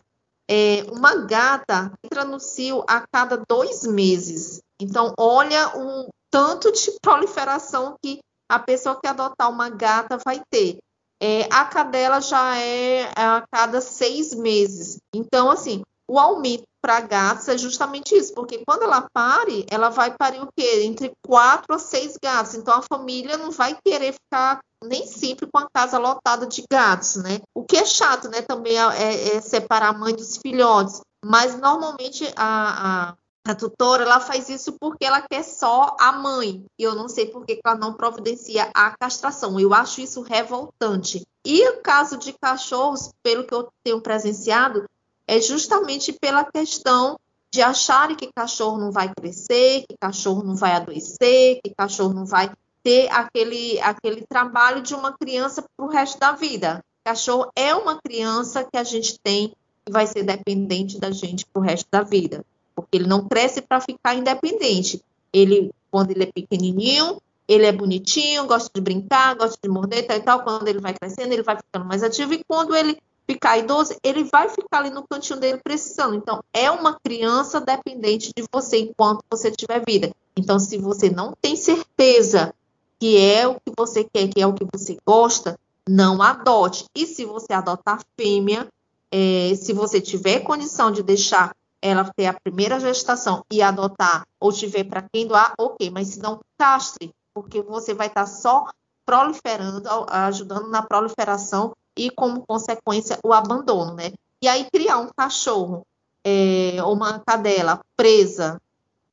é, 0.50 0.84
uma 0.92 1.14
gata 1.24 1.92
entra 2.04 2.24
no 2.24 2.38
cio 2.38 2.84
a 2.86 3.04
cada 3.12 3.42
dois 3.48 3.84
meses. 3.84 4.60
Então, 4.80 5.14
olha 5.18 5.76
o 5.76 6.08
tanto 6.32 6.72
de 6.72 6.90
proliferação 7.02 7.94
que 8.02 8.18
a 8.50 8.58
pessoa 8.58 8.98
que 8.98 9.06
adotar 9.06 9.50
uma 9.50 9.68
gata 9.68 10.18
vai 10.24 10.40
ter. 10.50 10.78
É, 11.22 11.46
a 11.52 11.64
cadela 11.66 12.20
já 12.20 12.58
é 12.58 13.12
a 13.14 13.44
cada 13.52 13.80
seis 13.80 14.34
meses. 14.34 14.98
Então, 15.14 15.50
assim, 15.50 15.82
o 16.10 16.18
aumento 16.18 16.64
para 16.82 17.00
gatos 17.00 17.46
é 17.48 17.56
justamente 17.56 18.16
isso, 18.16 18.34
porque 18.34 18.64
quando 18.66 18.82
ela 18.82 19.06
pare, 19.12 19.64
ela 19.70 19.88
vai 19.88 20.16
parir 20.16 20.42
o 20.42 20.48
quê? 20.56 20.82
Entre 20.82 21.12
quatro 21.24 21.76
a 21.76 21.78
seis 21.78 22.16
gatos. 22.20 22.54
Então, 22.54 22.74
a 22.74 22.82
família 22.82 23.36
não 23.36 23.52
vai 23.52 23.76
querer 23.84 24.14
ficar 24.14 24.58
nem 24.82 25.06
sempre 25.06 25.46
com 25.46 25.58
a 25.60 25.68
casa 25.72 25.96
lotada 25.98 26.44
de 26.44 26.64
gatos, 26.70 27.16
né? 27.16 27.40
O 27.54 27.62
que 27.62 27.76
é 27.76 27.84
chato, 27.84 28.28
né? 28.28 28.42
Também 28.42 28.76
é, 28.76 29.02
é, 29.02 29.36
é 29.36 29.40
separar 29.40 29.90
a 29.90 29.98
mãe 29.98 30.14
dos 30.14 30.38
filhotes. 30.38 31.00
Mas 31.24 31.56
normalmente 31.56 32.26
a, 32.34 33.10
a, 33.10 33.14
a, 33.46 33.54
tutora 33.54 34.04
ela 34.04 34.20
faz 34.20 34.48
isso 34.48 34.72
porque 34.78 35.04
ela 35.04 35.20
quer 35.20 35.42
só 35.42 35.96
a 35.98 36.12
mãe. 36.12 36.64
E 36.78 36.82
eu 36.82 36.94
não 36.94 37.08
sei 37.08 37.26
por 37.26 37.44
que 37.44 37.60
ela 37.64 37.76
não 37.76 37.94
providencia 37.94 38.70
a 38.74 38.96
castração. 38.96 39.58
Eu 39.58 39.74
acho 39.74 40.00
isso 40.00 40.22
revoltante. 40.22 41.22
E 41.44 41.68
o 41.70 41.80
caso 41.80 42.16
de 42.16 42.32
cachorros, 42.32 43.10
pelo 43.22 43.44
que 43.44 43.54
eu 43.54 43.68
tenho 43.82 44.00
presenciado, 44.00 44.84
é 45.26 45.40
justamente 45.40 46.12
pela 46.12 46.44
questão 46.44 47.18
de 47.50 47.60
acharem 47.60 48.16
que 48.16 48.32
cachorro 48.34 48.78
não 48.78 48.90
vai 48.90 49.12
crescer, 49.14 49.84
que 49.88 49.96
cachorro 50.00 50.42
não 50.42 50.56
vai 50.56 50.72
adoecer, 50.72 51.60
que 51.62 51.74
cachorro 51.76 52.14
não 52.14 52.24
vai 52.24 52.50
ter 52.82 53.08
aquele, 53.10 53.80
aquele 53.80 54.24
trabalho 54.26 54.82
de 54.82 54.94
uma 54.94 55.12
criança 55.12 55.62
para 55.62 55.86
o 55.86 55.88
resto 55.88 56.18
da 56.18 56.32
vida. 56.32 56.82
Cachorro 57.04 57.50
é 57.54 57.74
uma 57.74 58.00
criança 58.00 58.64
que 58.64 58.76
a 58.76 58.84
gente 58.84 59.18
tem 59.22 59.54
que 59.84 59.92
vai 59.92 60.06
ser 60.06 60.22
dependente 60.22 60.98
da 60.98 61.10
gente 61.10 61.44
para 61.46 61.60
o 61.60 61.64
resto 61.64 61.88
da 61.90 62.02
vida, 62.02 62.44
porque 62.74 62.96
ele 62.96 63.06
não 63.06 63.28
cresce 63.28 63.60
para 63.60 63.80
ficar 63.80 64.14
independente. 64.14 65.02
Ele, 65.32 65.70
quando 65.90 66.10
ele 66.10 66.24
é 66.24 66.26
pequenininho, 66.26 67.20
ele 67.46 67.66
é 67.66 67.72
bonitinho, 67.72 68.46
gosta 68.46 68.70
de 68.74 68.80
brincar, 68.80 69.34
gosta 69.34 69.58
de 69.62 69.68
morder, 69.68 70.06
tal 70.06 70.16
e 70.16 70.20
tal. 70.20 70.42
Quando 70.42 70.68
ele 70.68 70.80
vai 70.80 70.94
crescendo, 70.94 71.32
ele 71.32 71.42
vai 71.42 71.56
ficando 71.56 71.84
mais 71.84 72.02
ativo 72.02 72.34
e 72.34 72.44
quando 72.44 72.74
ele 72.74 72.98
ficar 73.26 73.58
idoso, 73.58 73.94
ele 74.02 74.24
vai 74.24 74.48
ficar 74.48 74.78
ali 74.78 74.90
no 74.90 75.06
cantinho 75.06 75.38
dele 75.38 75.60
precisando. 75.62 76.14
Então, 76.14 76.42
é 76.52 76.70
uma 76.70 76.98
criança 77.02 77.60
dependente 77.60 78.32
de 78.36 78.44
você 78.52 78.78
enquanto 78.78 79.24
você 79.30 79.50
tiver 79.50 79.82
vida. 79.86 80.12
Então, 80.36 80.58
se 80.58 80.78
você 80.78 81.10
não 81.10 81.34
tem 81.40 81.56
certeza 81.56 82.54
que 82.98 83.18
é 83.18 83.46
o 83.46 83.54
que 83.54 83.72
você 83.76 84.04
quer, 84.04 84.28
que 84.28 84.40
é 84.40 84.46
o 84.46 84.54
que 84.54 84.66
você 84.72 84.96
gosta, 85.04 85.58
não 85.88 86.22
adote. 86.22 86.84
E 86.94 87.06
se 87.06 87.24
você 87.24 87.52
adotar 87.52 88.00
fêmea, 88.16 88.68
é, 89.10 89.54
se 89.56 89.72
você 89.72 90.00
tiver 90.00 90.40
condição 90.40 90.90
de 90.90 91.02
deixar 91.02 91.54
ela 91.82 92.10
ter 92.16 92.26
a 92.26 92.32
primeira 92.32 92.78
gestação 92.78 93.44
e 93.50 93.60
adotar, 93.60 94.24
ou 94.38 94.52
tiver 94.52 94.84
para 94.84 95.04
quem 95.12 95.26
doar, 95.26 95.52
ok, 95.58 95.90
mas 95.90 96.08
se 96.08 96.20
não, 96.20 96.40
castre, 96.56 97.12
porque 97.34 97.60
você 97.60 97.92
vai 97.92 98.06
estar 98.06 98.24
tá 98.24 98.26
só 98.26 98.64
proliferando, 99.04 99.88
ajudando 100.08 100.68
na 100.68 100.80
proliferação 100.80 101.74
e, 101.96 102.08
como 102.10 102.46
consequência, 102.46 103.18
o 103.24 103.32
abandono, 103.32 103.94
né? 103.94 104.12
E 104.40 104.46
aí, 104.46 104.66
criar 104.72 104.98
um 104.98 105.10
cachorro 105.14 105.84
é, 106.24 106.76
ou 106.84 106.94
uma 106.94 107.18
cadela 107.18 107.80
presa, 107.96 108.60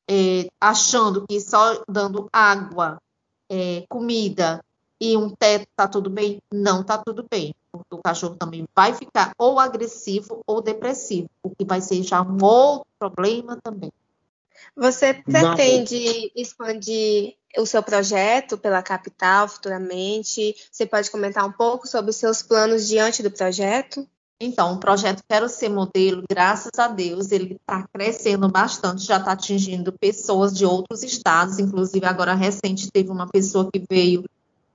é, 0.08 0.48
achando 0.60 1.26
que 1.26 1.40
só 1.40 1.82
dando 1.88 2.28
água 2.32 2.98
é, 3.48 3.84
comida 3.88 4.64
e 5.00 5.16
um 5.16 5.30
teto, 5.30 5.66
tá 5.74 5.88
tudo 5.88 6.10
bem? 6.10 6.42
Não 6.52 6.84
tá 6.84 6.98
tudo 6.98 7.26
bem. 7.28 7.54
Porque 7.72 7.94
o 7.94 8.02
cachorro 8.02 8.36
também 8.36 8.66
vai 8.74 8.92
ficar 8.92 9.32
ou 9.38 9.58
agressivo 9.58 10.42
ou 10.46 10.60
depressivo, 10.60 11.30
o 11.42 11.50
que 11.50 11.64
vai 11.64 11.80
ser 11.80 12.02
já 12.02 12.20
um 12.20 12.38
outro 12.44 12.86
problema 12.98 13.56
também. 13.62 13.92
Você 14.76 15.14
pretende 15.14 16.30
expandir 16.36 17.34
o 17.56 17.64
seu 17.64 17.82
projeto 17.82 18.58
pela 18.58 18.82
capital 18.82 19.48
futuramente? 19.48 20.54
Você 20.70 20.84
pode 20.84 21.10
comentar 21.10 21.46
um 21.46 21.52
pouco 21.52 21.86
sobre 21.86 22.10
os 22.10 22.16
seus 22.16 22.42
planos 22.42 22.86
diante 22.86 23.22
do 23.22 23.30
projeto? 23.30 24.06
Então, 24.42 24.72
o 24.72 24.80
projeto 24.80 25.22
Quero 25.28 25.50
Ser 25.50 25.68
Modelo, 25.68 26.24
graças 26.28 26.78
a 26.78 26.88
Deus, 26.88 27.30
ele 27.30 27.56
está 27.56 27.86
crescendo 27.92 28.48
bastante, 28.48 29.04
já 29.04 29.18
está 29.18 29.32
atingindo 29.32 29.92
pessoas 29.92 30.56
de 30.56 30.64
outros 30.64 31.02
estados, 31.02 31.58
inclusive 31.58 32.06
agora 32.06 32.34
recente 32.34 32.90
teve 32.90 33.10
uma 33.10 33.28
pessoa 33.28 33.68
que 33.70 33.84
veio 33.88 34.24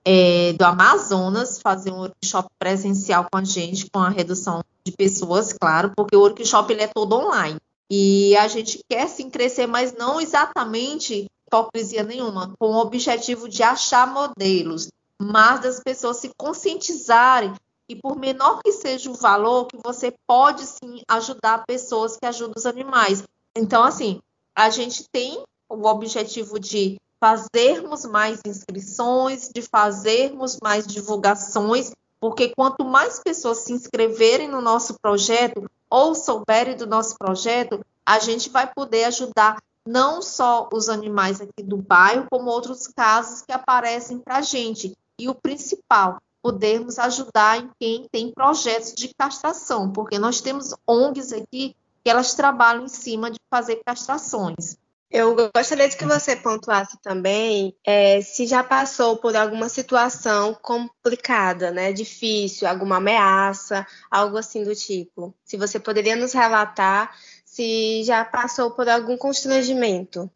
é, 0.05 0.53
do 0.53 0.63
Amazonas 0.63 1.59
fazer 1.59 1.91
um 1.91 1.97
workshop 1.97 2.47
presencial 2.59 3.25
com 3.31 3.39
a 3.39 3.43
gente, 3.43 3.89
com 3.89 3.99
a 3.99 4.09
redução 4.09 4.63
de 4.85 4.91
pessoas, 4.91 5.51
claro, 5.51 5.91
porque 5.95 6.15
o 6.15 6.19
workshop 6.19 6.71
ele 6.71 6.83
é 6.83 6.87
todo 6.87 7.15
online. 7.15 7.57
E 7.89 8.35
a 8.37 8.47
gente 8.47 8.79
quer 8.87 9.07
sim 9.07 9.29
crescer, 9.29 9.67
mas 9.67 9.93
não 9.93 10.21
exatamente 10.21 11.25
hipocrisia 11.47 12.03
nenhuma, 12.03 12.53
com 12.59 12.67
o 12.67 12.79
objetivo 12.79 13.49
de 13.49 13.63
achar 13.63 14.11
modelos, 14.11 14.89
mas 15.19 15.61
das 15.61 15.79
pessoas 15.79 16.17
se 16.17 16.31
conscientizarem 16.37 17.53
e 17.87 17.95
por 17.95 18.17
menor 18.17 18.61
que 18.63 18.71
seja 18.71 19.09
o 19.11 19.15
valor, 19.15 19.67
que 19.67 19.77
você 19.83 20.13
pode 20.27 20.65
sim 20.65 21.01
ajudar 21.07 21.65
pessoas 21.65 22.17
que 22.17 22.25
ajudam 22.25 22.55
os 22.57 22.65
animais. 22.65 23.23
Então, 23.55 23.83
assim, 23.83 24.19
a 24.55 24.69
gente 24.69 25.05
tem 25.11 25.43
o 25.69 25.87
objetivo 25.87 26.59
de 26.59 26.97
fazermos 27.25 28.05
mais 28.05 28.39
inscrições, 28.45 29.49
de 29.49 29.63
fazermos 29.63 30.59
mais 30.61 30.85
divulgações, 30.85 31.91
porque 32.19 32.53
quanto 32.55 32.85
mais 32.85 33.19
pessoas 33.19 33.59
se 33.59 33.73
inscreverem 33.73 34.47
no 34.47 34.61
nosso 34.61 34.99
projeto 35.01 35.65
ou 35.89 36.13
souberem 36.13 36.77
do 36.77 36.85
nosso 36.85 37.17
projeto, 37.17 37.83
a 38.05 38.19
gente 38.19 38.51
vai 38.51 38.71
poder 38.71 39.05
ajudar 39.05 39.57
não 39.87 40.21
só 40.21 40.69
os 40.71 40.87
animais 40.87 41.41
aqui 41.41 41.63
do 41.63 41.77
bairro, 41.77 42.27
como 42.29 42.51
outros 42.51 42.85
casos 42.85 43.41
que 43.41 43.51
aparecem 43.51 44.19
para 44.19 44.37
a 44.37 44.41
gente. 44.43 44.95
E 45.19 45.27
o 45.27 45.33
principal, 45.33 46.21
podermos 46.43 46.99
ajudar 46.99 47.57
em 47.57 47.71
quem 47.79 48.07
tem 48.11 48.31
projetos 48.31 48.93
de 48.93 49.11
castração, 49.17 49.91
porque 49.91 50.19
nós 50.19 50.41
temos 50.41 50.75
ONGs 50.87 51.33
aqui 51.33 51.75
que 52.03 52.09
elas 52.11 52.35
trabalham 52.35 52.85
em 52.85 52.87
cima 52.87 53.31
de 53.31 53.39
fazer 53.49 53.81
castrações. 53.83 54.77
Eu 55.17 55.33
gostaria 55.55 55.87
de 55.87 55.95
que 55.95 56.03
você 56.03 56.35
pontuasse 56.35 56.97
também 57.01 57.73
é, 57.85 58.19
se 58.19 58.45
já 58.45 58.61
passou 58.61 59.15
por 59.15 59.33
alguma 59.33 59.69
situação 59.69 60.53
complicada, 60.61 61.71
né? 61.71 61.93
Difícil, 61.93 62.67
alguma 62.67 62.97
ameaça, 62.97 63.87
algo 64.11 64.37
assim 64.37 64.65
do 64.65 64.75
tipo. 64.75 65.33
Se 65.45 65.55
você 65.55 65.79
poderia 65.79 66.17
nos 66.17 66.33
relatar 66.33 67.15
se 67.45 68.03
já 68.03 68.25
passou 68.25 68.71
por 68.71 68.89
algum 68.89 69.17
constrangimento. 69.17 70.29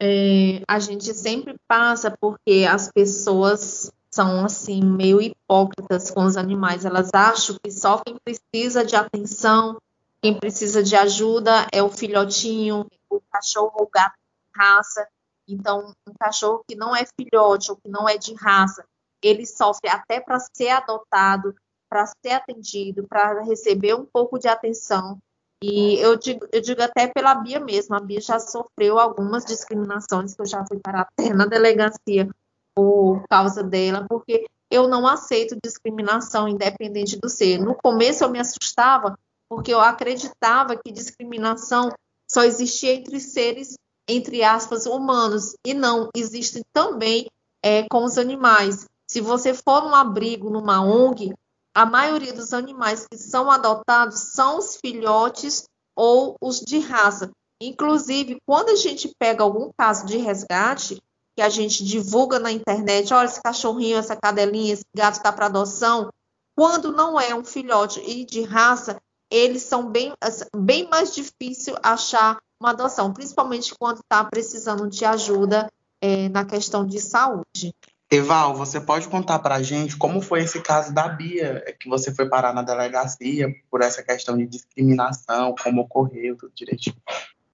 É, 0.00 0.62
a 0.68 0.78
gente 0.78 1.12
sempre 1.12 1.56
passa 1.66 2.16
porque 2.20 2.64
as 2.70 2.88
pessoas 2.88 3.90
são 4.12 4.44
assim 4.44 4.80
meio 4.80 5.20
hipócritas 5.20 6.08
com 6.08 6.22
os 6.22 6.36
animais. 6.36 6.84
Elas 6.84 7.10
acham 7.12 7.56
que 7.60 7.72
só 7.72 7.98
quem 7.98 8.14
precisa 8.24 8.84
de 8.84 8.94
atenção, 8.94 9.76
quem 10.22 10.38
precisa 10.38 10.84
de 10.84 10.94
ajuda 10.94 11.66
é 11.72 11.82
o 11.82 11.90
filhotinho, 11.90 12.86
o 13.10 13.20
cachorro 13.28 13.72
ou 13.74 13.86
o 13.86 13.90
gato 13.92 14.19
raça. 14.54 15.06
Então, 15.48 15.92
um 16.08 16.12
cachorro 16.18 16.64
que 16.68 16.76
não 16.76 16.94
é 16.94 17.04
filhote 17.04 17.70
ou 17.70 17.76
que 17.76 17.88
não 17.88 18.08
é 18.08 18.16
de 18.16 18.34
raça, 18.34 18.84
ele 19.22 19.46
sofre 19.46 19.90
até 19.90 20.20
para 20.20 20.38
ser 20.56 20.70
adotado, 20.70 21.54
para 21.88 22.06
ser 22.06 22.32
atendido, 22.32 23.06
para 23.08 23.42
receber 23.42 23.94
um 23.94 24.06
pouco 24.06 24.38
de 24.38 24.48
atenção. 24.48 25.18
E 25.62 25.98
eu 25.98 26.16
digo, 26.16 26.46
eu 26.52 26.60
digo 26.60 26.82
até 26.82 27.06
pela 27.08 27.34
Bia 27.34 27.60
mesmo, 27.60 27.94
a 27.94 28.00
Bia 28.00 28.20
já 28.20 28.38
sofreu 28.38 28.98
algumas 28.98 29.44
discriminações, 29.44 30.34
que 30.34 30.40
eu 30.40 30.46
já 30.46 30.64
fui 30.66 30.78
para 30.78 31.02
até 31.02 31.34
na 31.34 31.44
delegacia 31.44 32.28
por 32.74 33.22
causa 33.28 33.62
dela, 33.62 34.06
porque 34.08 34.46
eu 34.70 34.88
não 34.88 35.06
aceito 35.06 35.58
discriminação 35.62 36.48
independente 36.48 37.18
do 37.18 37.28
ser. 37.28 37.58
No 37.58 37.74
começo 37.74 38.24
eu 38.24 38.30
me 38.30 38.38
assustava, 38.38 39.18
porque 39.48 39.74
eu 39.74 39.80
acreditava 39.80 40.76
que 40.76 40.92
discriminação 40.92 41.90
só 42.30 42.44
existia 42.44 42.94
entre 42.94 43.20
seres 43.20 43.76
entre 44.10 44.42
aspas, 44.42 44.86
humanos, 44.86 45.54
e 45.64 45.72
não, 45.74 46.08
existem 46.14 46.62
também 46.72 47.26
é, 47.62 47.86
com 47.88 48.04
os 48.04 48.18
animais. 48.18 48.86
Se 49.06 49.20
você 49.20 49.54
for 49.54 49.82
num 49.82 49.94
abrigo, 49.94 50.50
numa 50.50 50.80
ONG, 50.80 51.32
a 51.74 51.86
maioria 51.86 52.32
dos 52.32 52.52
animais 52.52 53.06
que 53.08 53.16
são 53.16 53.50
adotados 53.50 54.18
são 54.34 54.58
os 54.58 54.76
filhotes 54.76 55.64
ou 55.94 56.36
os 56.40 56.60
de 56.60 56.78
raça. 56.78 57.30
Inclusive, 57.60 58.38
quando 58.46 58.70
a 58.70 58.76
gente 58.76 59.10
pega 59.18 59.42
algum 59.42 59.70
caso 59.76 60.06
de 60.06 60.16
resgate, 60.16 61.00
que 61.36 61.42
a 61.42 61.48
gente 61.48 61.84
divulga 61.84 62.38
na 62.38 62.50
internet, 62.50 63.14
olha 63.14 63.26
esse 63.26 63.40
cachorrinho, 63.40 63.98
essa 63.98 64.16
cadelinha, 64.16 64.74
esse 64.74 64.84
gato 64.94 65.16
está 65.16 65.32
para 65.32 65.46
adoção, 65.46 66.10
quando 66.56 66.92
não 66.92 67.20
é 67.20 67.34
um 67.34 67.44
filhote 67.44 68.00
e 68.00 68.24
de 68.24 68.42
raça, 68.42 69.00
eles 69.30 69.62
são 69.62 69.88
bem, 69.88 70.12
bem 70.56 70.88
mais 70.88 71.14
difícil 71.14 71.76
achar 71.82 72.38
uma 72.60 72.70
adoção, 72.70 73.12
principalmente 73.12 73.74
quando 73.78 74.00
está 74.00 74.24
precisando 74.24 74.88
de 74.88 75.04
ajuda 75.04 75.70
é, 76.00 76.28
na 76.28 76.44
questão 76.44 76.84
de 76.84 77.00
saúde. 77.00 77.74
Eval, 78.10 78.56
você 78.56 78.80
pode 78.80 79.06
contar 79.06 79.38
para 79.38 79.54
a 79.54 79.62
gente 79.62 79.96
como 79.96 80.20
foi 80.20 80.42
esse 80.42 80.60
caso 80.60 80.92
da 80.92 81.08
Bia, 81.08 81.64
que 81.78 81.88
você 81.88 82.12
foi 82.12 82.28
parar 82.28 82.52
na 82.52 82.62
delegacia 82.62 83.54
por 83.70 83.82
essa 83.82 84.02
questão 84.02 84.36
de 84.36 84.46
discriminação, 84.46 85.54
como 85.62 85.82
ocorreu, 85.82 86.36
tudo 86.36 86.52
direitinho? 86.52 86.96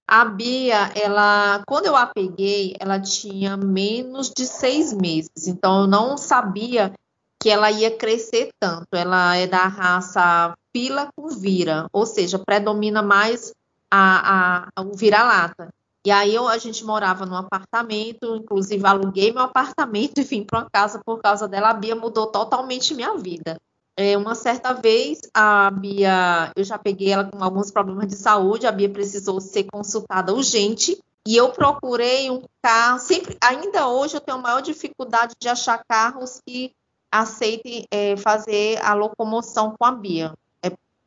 A 0.09 0.25
Bia, 0.25 0.92
ela, 0.95 1.62
quando 1.66 1.87
eu 1.87 1.97
a 1.97 2.06
peguei, 2.06 2.75
ela 2.80 2.99
tinha 2.99 3.56
menos 3.56 4.33
de 4.35 4.47
seis 4.47 4.95
meses, 4.95 5.47
então 5.47 5.83
eu 5.83 5.87
não 5.87 6.16
sabia 6.16 6.92
que 7.38 7.50
ela 7.50 7.71
ia 7.71 7.90
crescer 7.90 8.49
tanto. 8.59 8.88
Ela 8.92 9.37
é 9.37 9.47
da 9.47 9.66
raça 9.66 10.54
Pila 10.76 11.09
com 11.16 11.28
Vira, 11.28 11.88
ou 11.90 12.04
seja, 12.04 12.38
predomina 12.38 13.00
mais 13.00 13.50
a, 13.90 14.66
a, 14.76 14.83
o 14.83 14.95
vira-lata. 14.95 15.73
E 16.04 16.11
aí 16.11 16.35
eu, 16.35 16.47
a 16.47 16.59
gente 16.59 16.85
morava 16.85 17.25
num 17.25 17.35
apartamento, 17.35 18.37
inclusive 18.37 18.87
aluguei 18.87 19.33
meu 19.33 19.45
apartamento 19.45 20.18
e 20.21 20.23
vim 20.23 20.45
para 20.45 20.59
uma 20.59 20.71
casa 20.71 21.00
por 21.02 21.23
causa 21.23 21.49
dela. 21.49 21.71
A 21.71 21.73
Bia 21.73 21.97
mudou 21.97 22.26
totalmente 22.26 22.95
minha 22.95 23.16
vida. 23.16 23.56
É, 23.97 24.18
uma 24.18 24.35
certa 24.35 24.75
vez, 24.75 25.23
a 25.33 25.71
Bia, 25.71 26.52
eu 26.54 26.62
já 26.62 26.76
peguei 26.76 27.11
ela 27.11 27.25
com 27.25 27.42
alguns 27.42 27.71
problemas 27.71 28.09
de 28.09 28.16
saúde, 28.16 28.66
a 28.66 28.73
Bia 28.73 28.90
precisou 28.90 29.40
ser 29.40 29.64
consultada 29.73 30.35
urgente. 30.35 31.03
E 31.27 31.35
eu 31.35 31.53
procurei 31.53 32.31
um 32.31 32.42
carro, 32.62 32.98
sempre, 32.98 33.35
ainda 33.42 33.88
hoje 33.88 34.14
eu 34.14 34.20
tenho 34.20 34.42
maior 34.42 34.61
dificuldade 34.61 35.33
de 35.40 35.48
achar 35.48 35.83
carros 35.88 36.38
que 36.46 36.70
aceitem 37.11 37.87
é, 37.90 38.14
fazer 38.18 38.79
a 38.85 38.92
locomoção 38.92 39.74
com 39.74 39.87
a 39.87 39.92
Bia. 39.92 40.35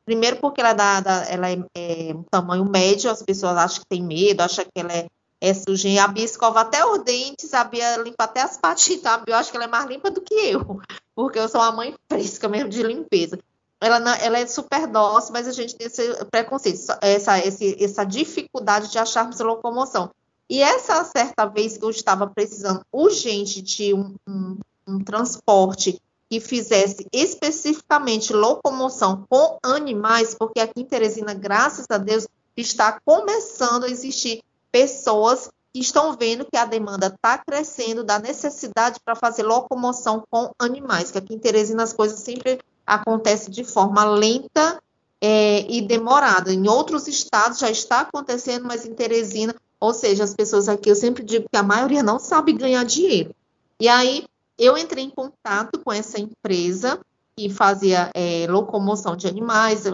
Primeiro 0.09 0.37
porque 0.37 0.59
ela, 0.59 0.73
da, 0.73 1.01
da, 1.01 1.25
ela 1.25 1.51
é, 1.51 1.63
é, 1.75 2.15
um 2.15 2.23
tamanho 2.23 2.65
médio, 2.65 3.11
as 3.11 3.21
pessoas 3.21 3.55
acham 3.55 3.81
que 3.81 3.89
tem 3.89 4.01
medo, 4.01 4.41
acham 4.41 4.65
que 4.65 4.71
ela 4.81 4.91
é, 4.91 5.05
é 5.39 5.53
sujinha. 5.53 6.03
A 6.03 6.07
Bia 6.07 6.25
escova 6.25 6.61
até 6.61 6.83
os 6.83 7.03
dentes, 7.03 7.53
a 7.53 7.63
Bia 7.63 7.95
limpa 7.97 8.23
até 8.23 8.41
as 8.41 8.57
patinhas. 8.57 9.05
A 9.05 9.19
Bia, 9.19 9.35
eu 9.35 9.37
acho 9.37 9.51
que 9.51 9.57
ela 9.57 9.65
é 9.65 9.69
mais 9.69 9.85
limpa 9.85 10.09
do 10.09 10.19
que 10.19 10.33
eu, 10.33 10.81
porque 11.13 11.37
eu 11.37 11.47
sou 11.47 11.61
uma 11.61 11.71
mãe 11.71 11.93
fresca 12.11 12.49
mesmo 12.49 12.69
de 12.69 12.81
limpeza. 12.81 13.37
Ela, 13.79 13.99
não, 13.99 14.11
ela 14.13 14.39
é 14.39 14.47
super 14.47 14.87
dócil, 14.87 15.31
mas 15.31 15.47
a 15.47 15.51
gente 15.51 15.75
tem 15.75 15.85
esse 15.85 16.25
preconceito, 16.31 16.79
essa, 17.01 17.37
esse, 17.37 17.77
essa 17.79 18.03
dificuldade 18.03 18.91
de 18.91 18.97
acharmos 18.97 19.39
locomoção. 19.39 20.09
E 20.49 20.59
essa 20.59 21.03
certa 21.03 21.45
vez 21.45 21.77
que 21.77 21.85
eu 21.85 21.91
estava 21.91 22.25
precisando 22.25 22.81
urgente 22.91 23.61
de 23.61 23.93
um, 23.93 24.15
um, 24.27 24.57
um 24.87 25.03
transporte 25.03 26.01
que 26.29 26.39
fizesse 26.39 27.07
especificamente 27.11 28.31
locomoção 28.31 29.25
com 29.27 29.57
animais, 29.63 30.35
porque 30.37 30.59
aqui 30.59 30.81
em 30.81 30.85
Teresina, 30.85 31.33
graças 31.33 31.87
a 31.89 31.97
Deus, 31.97 32.27
está 32.55 32.99
começando 33.03 33.85
a 33.85 33.89
existir 33.89 34.43
pessoas 34.71 35.49
que 35.73 35.79
estão 35.79 36.15
vendo 36.15 36.45
que 36.45 36.57
a 36.57 36.65
demanda 36.65 37.07
está 37.07 37.37
crescendo 37.37 38.03
da 38.03 38.19
necessidade 38.19 38.99
para 39.03 39.15
fazer 39.15 39.43
locomoção 39.43 40.23
com 40.29 40.51
animais, 40.59 41.11
que 41.11 41.17
aqui 41.17 41.33
em 41.33 41.39
Teresina 41.39 41.83
as 41.83 41.93
coisas 41.93 42.19
sempre 42.19 42.59
acontecem 42.85 43.51
de 43.51 43.63
forma 43.63 44.03
lenta 44.03 44.81
é, 45.21 45.65
e 45.69 45.81
demorada. 45.81 46.51
Em 46.51 46.67
outros 46.67 47.07
estados 47.07 47.59
já 47.59 47.69
está 47.69 48.01
acontecendo, 48.01 48.65
mas 48.65 48.85
em 48.85 48.93
Teresina, 48.93 49.55
ou 49.79 49.93
seja, 49.93 50.23
as 50.23 50.33
pessoas 50.33 50.67
aqui, 50.67 50.89
eu 50.89 50.95
sempre 50.95 51.23
digo 51.23 51.47
que 51.51 51.57
a 51.57 51.63
maioria 51.63 52.03
não 52.03 52.19
sabe 52.19 52.53
ganhar 52.53 52.83
dinheiro. 52.83 53.33
E 53.79 53.87
aí, 53.87 54.25
eu 54.59 54.77
entrei 54.77 55.05
em 55.05 55.09
contato 55.09 55.79
com 55.79 55.91
essa 55.91 56.19
empresa 56.19 56.99
que 57.35 57.49
fazia 57.49 58.11
é, 58.13 58.45
locomoção 58.49 59.15
de 59.15 59.25
animais, 59.25 59.85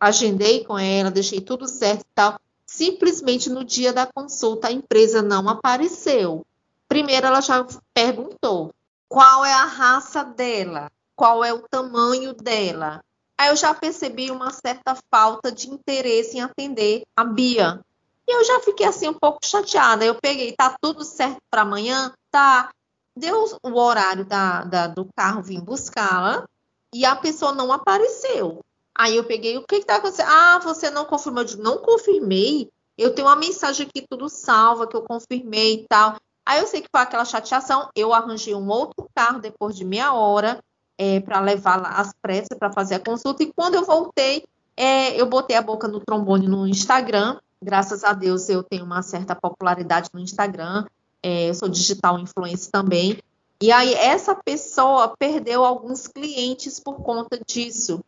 agendei 0.00 0.64
com 0.64 0.76
ela, 0.76 1.12
deixei 1.12 1.40
tudo 1.40 1.68
certo 1.68 2.00
e 2.00 2.14
tal. 2.14 2.40
Simplesmente 2.66 3.48
no 3.48 3.64
dia 3.64 3.92
da 3.92 4.04
consulta 4.04 4.66
a 4.66 4.72
empresa 4.72 5.22
não 5.22 5.48
apareceu. 5.48 6.44
Primeiro 6.88 7.28
ela 7.28 7.40
já 7.40 7.64
perguntou 7.94 8.74
qual 9.08 9.44
é 9.44 9.52
a 9.52 9.64
raça 9.64 10.24
dela, 10.24 10.90
qual 11.14 11.44
é 11.44 11.52
o 11.52 11.62
tamanho 11.70 12.34
dela. 12.34 13.00
Aí 13.38 13.50
eu 13.50 13.56
já 13.56 13.72
percebi 13.72 14.32
uma 14.32 14.50
certa 14.50 14.96
falta 15.08 15.52
de 15.52 15.70
interesse 15.70 16.36
em 16.36 16.40
atender 16.40 17.02
a 17.16 17.22
Bia. 17.22 17.80
E 18.26 18.36
eu 18.36 18.44
já 18.44 18.60
fiquei 18.60 18.84
assim 18.84 19.08
um 19.08 19.14
pouco 19.14 19.38
chateada. 19.44 20.04
Eu 20.04 20.16
peguei, 20.16 20.52
tá 20.52 20.76
tudo 20.82 21.04
certo 21.04 21.38
para 21.48 21.62
amanhã? 21.62 22.12
Tá 22.30 22.68
deu 23.18 23.44
o 23.62 23.78
horário 23.78 24.24
da, 24.24 24.64
da, 24.64 24.86
do 24.86 25.08
carro 25.14 25.42
vir 25.42 25.60
buscá-la 25.60 26.46
e 26.94 27.04
a 27.04 27.16
pessoa 27.16 27.52
não 27.52 27.72
apareceu. 27.72 28.64
Aí 28.96 29.16
eu 29.16 29.24
peguei, 29.24 29.56
o 29.56 29.62
que 29.62 29.76
está 29.76 29.96
acontecendo? 29.96 30.28
Ah, 30.28 30.58
você 30.58 30.90
não 30.90 31.04
confirmou. 31.04 31.42
Eu 31.42 31.46
digo, 31.46 31.62
não 31.62 31.78
confirmei. 31.78 32.70
Eu 32.96 33.14
tenho 33.14 33.28
uma 33.28 33.36
mensagem 33.36 33.86
aqui 33.86 34.04
tudo 34.08 34.28
salva, 34.28 34.86
que 34.86 34.96
eu 34.96 35.02
confirmei 35.02 35.74
e 35.74 35.86
tal. 35.88 36.16
Aí 36.44 36.58
eu 36.60 36.66
sei 36.66 36.80
que 36.80 36.88
foi 36.90 37.02
aquela 37.02 37.24
chateação. 37.24 37.88
Eu 37.94 38.12
arranjei 38.12 38.54
um 38.54 38.68
outro 38.68 39.08
carro 39.14 39.38
depois 39.38 39.76
de 39.76 39.84
meia 39.84 40.12
hora 40.12 40.62
é, 40.96 41.20
para 41.20 41.40
levar 41.40 41.80
as 41.86 42.12
pressas 42.20 42.58
para 42.58 42.72
fazer 42.72 42.96
a 42.96 43.00
consulta. 43.00 43.42
E 43.42 43.52
quando 43.52 43.74
eu 43.74 43.84
voltei, 43.84 44.44
é, 44.76 45.20
eu 45.20 45.26
botei 45.26 45.56
a 45.56 45.62
boca 45.62 45.86
no 45.86 46.00
trombone 46.00 46.48
no 46.48 46.66
Instagram. 46.66 47.38
Graças 47.62 48.02
a 48.02 48.12
Deus 48.12 48.48
eu 48.48 48.62
tenho 48.62 48.84
uma 48.84 49.02
certa 49.02 49.34
popularidade 49.34 50.10
no 50.12 50.20
Instagram 50.20 50.84
é, 51.22 51.50
eu 51.50 51.54
sou 51.54 51.68
digital 51.68 52.18
influencer 52.18 52.70
também. 52.70 53.18
E 53.60 53.72
aí 53.72 53.92
essa 53.94 54.34
pessoa 54.34 55.14
perdeu 55.18 55.64
alguns 55.64 56.06
clientes 56.06 56.78
por 56.78 57.02
conta 57.02 57.40
disso. 57.44 58.00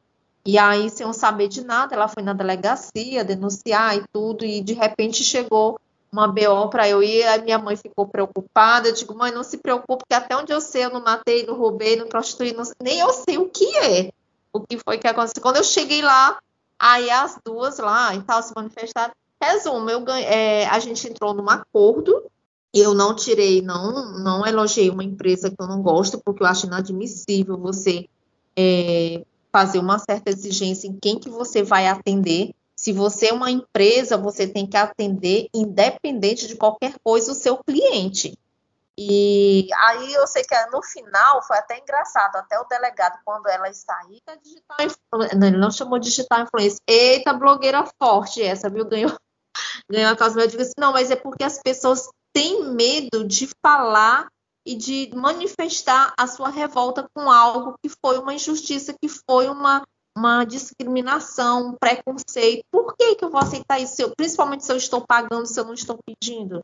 E 0.45 0.57
aí, 0.57 0.89
sem 0.89 1.07
eu 1.07 1.13
saber 1.13 1.49
de 1.49 1.63
nada, 1.65 1.95
ela 1.95 2.09
foi 2.09 2.23
na 2.23 2.33
delegacia 2.33 3.25
denunciar 3.25 3.97
e 3.97 4.05
tudo, 4.13 4.45
e 4.45 4.61
de 4.63 4.73
repente 4.73 5.23
chegou 5.23 5.79
uma 6.11 6.27
BO 6.27 6.69
para 6.71 6.89
eu 6.89 7.03
ir, 7.03 7.25
a 7.25 7.39
minha 7.39 7.59
mãe 7.59 7.77
ficou 7.77 8.07
preocupada. 8.07 8.89
Eu 8.89 8.95
digo, 8.95 9.15
mãe, 9.15 9.31
não 9.33 9.45
se 9.45 9.59
preocupe, 9.59 10.05
porque 10.05 10.15
até 10.15 10.37
onde 10.37 10.53
eu 10.53 10.61
sei, 10.61 10.85
eu 10.85 10.91
não 10.91 11.03
matei, 11.03 11.45
não 11.47 11.55
roubei, 11.55 11.97
não 11.97 12.09
prostituí, 12.09 12.53
não... 12.53 12.65
nem 12.83 12.99
eu 12.99 13.13
sei 13.13 13.39
o 13.39 13.49
que 13.49 13.77
é. 13.77 14.13
O 14.53 14.61
que 14.61 14.79
foi 14.79 14.99
que 14.99 15.07
aconteceu. 15.07 15.43
Quando 15.43 15.59
eu 15.59 15.65
cheguei 15.65 16.03
lá, 16.03 16.39
aí 16.79 17.11
as 17.11 17.39
duas 17.45 17.79
lá 17.79 18.15
e 18.15 18.23
tal 18.23 18.43
se 18.43 18.53
manifestaram. 18.57 19.13
Resumo, 19.43 19.89
eu 19.89 20.01
ganhei, 20.01 20.27
é, 20.27 20.69
a 20.69 20.79
gente 20.79 21.09
entrou 21.09 21.33
num 21.33 21.49
acordo 21.49 22.25
eu 22.73 22.95
não 22.95 23.15
tirei, 23.15 23.61
não, 23.61 24.19
não 24.19 24.47
elogiei 24.47 24.91
uma 24.91 25.05
empresa 25.05 25.51
que 25.51 25.57
eu 25.59 25.67
não 25.67 25.83
gosto, 25.83 26.21
porque 26.25 26.43
eu 26.43 26.47
acho 26.47 26.67
inadmissível 26.67 27.59
você 27.59 28.09
é, 28.57 29.25
fazer 29.53 29.79
uma 29.79 29.99
certa 29.99 30.31
exigência 30.31 30.87
em 30.87 30.99
quem 30.99 31.19
que 31.19 31.29
você 31.29 31.63
vai 31.63 31.87
atender, 31.87 32.55
Se 32.77 32.93
você 32.93 33.27
é 33.27 33.33
uma 33.35 33.51
empresa, 33.51 34.17
você 34.17 34.47
tem 34.49 34.67
que 34.67 34.77
atender, 34.77 35.49
independente 35.53 36.49
de 36.49 36.57
qualquer 36.57 36.95
coisa, 37.05 37.33
o 37.33 37.35
seu 37.35 37.59
cliente. 37.59 38.39
E 38.97 39.69
aí 39.75 40.15
eu 40.15 40.27
sei 40.27 40.43
que 40.45 40.55
no 40.67 40.83
final 40.83 41.43
foi 41.43 41.59
até 41.59 41.79
engraçado, 41.79 42.37
até 42.37 42.59
o 42.59 42.65
delegado, 42.65 43.19
quando 43.25 43.49
ela 43.49 43.71
saiu, 43.73 44.19
digital 44.43 44.77
não, 45.13 45.47
ele 45.49 45.57
não 45.59 45.71
chamou 45.71 45.99
digital 45.99 46.43
influência. 46.43 46.81
Eita, 46.87 47.33
blogueira 47.33 47.85
forte 47.99 48.43
essa, 48.43 48.71
viu? 48.71 48.87
Ganhou, 48.87 49.13
ganhou 49.91 50.13
a 50.13 50.17
causa. 50.17 50.41
Eu 50.41 50.47
digo 50.47 50.63
assim, 50.63 50.73
não, 50.79 50.93
mas 50.93 51.11
é 51.11 51.17
porque 51.17 51.45
as 51.45 51.59
pessoas 51.63 52.09
têm 52.33 52.73
medo 52.73 53.27
de 53.27 53.49
falar 53.65 54.29
e 54.67 54.75
de 54.75 55.11
manifestar 55.15 56.13
a 56.19 56.27
sua 56.27 56.51
revolta 56.51 57.09
com 57.15 57.31
algo 57.31 57.75
que 57.83 57.91
foi 58.05 58.19
uma 58.19 58.35
injustiça, 58.35 58.95
que 59.01 59.09
foi 59.09 59.49
uma, 59.49 59.83
uma 60.17 60.45
discriminação, 60.45 61.69
um 61.69 61.77
preconceito. 61.79 62.63
Por 62.71 62.95
que, 62.97 63.17
que 63.17 63.25
eu 63.25 63.31
vou 63.31 63.41
aceitar 63.41 63.81
isso? 63.81 64.13
principalmente 64.17 64.65
se 64.65 64.73
eu 64.73 64.77
estou 64.77 65.05
pagando, 65.07 65.47
se 65.47 65.59
eu 65.59 65.65
não 65.65 65.75
estou 65.75 65.99
pedindo. 66.05 66.61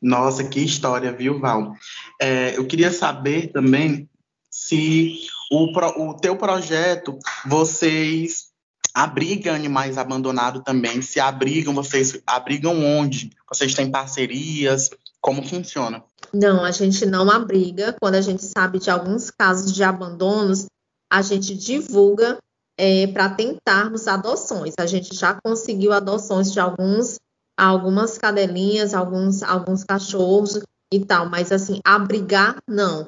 Nossa, 0.00 0.44
que 0.44 0.60
história, 0.60 1.12
viu, 1.12 1.40
Val? 1.40 1.74
É, 2.20 2.56
eu 2.56 2.66
queria 2.66 2.92
saber 2.92 3.52
também 3.52 4.08
se 4.48 5.26
o, 5.50 5.72
o 5.76 6.14
teu 6.14 6.36
projeto, 6.36 7.18
vocês 7.46 8.51
abrigam 8.94 9.54
animais 9.54 9.98
abandonados 9.98 10.62
também? 10.64 11.02
Se 11.02 11.20
abrigam, 11.20 11.74
vocês 11.74 12.20
abrigam 12.26 12.84
onde? 12.84 13.30
Vocês 13.48 13.74
têm 13.74 13.90
parcerias? 13.90 14.90
Como 15.20 15.46
funciona? 15.46 16.02
Não, 16.32 16.64
a 16.64 16.70
gente 16.70 17.06
não 17.06 17.30
abriga. 17.30 17.96
Quando 18.00 18.16
a 18.16 18.20
gente 18.20 18.42
sabe 18.42 18.78
de 18.78 18.90
alguns 18.90 19.30
casos 19.30 19.72
de 19.72 19.84
abandonos, 19.84 20.66
a 21.10 21.22
gente 21.22 21.54
divulga 21.54 22.38
é, 22.76 23.06
para 23.06 23.28
tentarmos 23.28 24.08
adoções. 24.08 24.74
A 24.78 24.86
gente 24.86 25.14
já 25.14 25.38
conseguiu 25.44 25.92
adoções 25.92 26.52
de 26.52 26.58
alguns 26.58 27.18
algumas 27.56 28.18
cadelinhas, 28.18 28.94
alguns, 28.94 29.42
alguns 29.42 29.84
cachorros 29.84 30.60
e 30.92 31.04
tal, 31.04 31.28
mas 31.28 31.52
assim, 31.52 31.80
abrigar, 31.84 32.56
não. 32.68 33.06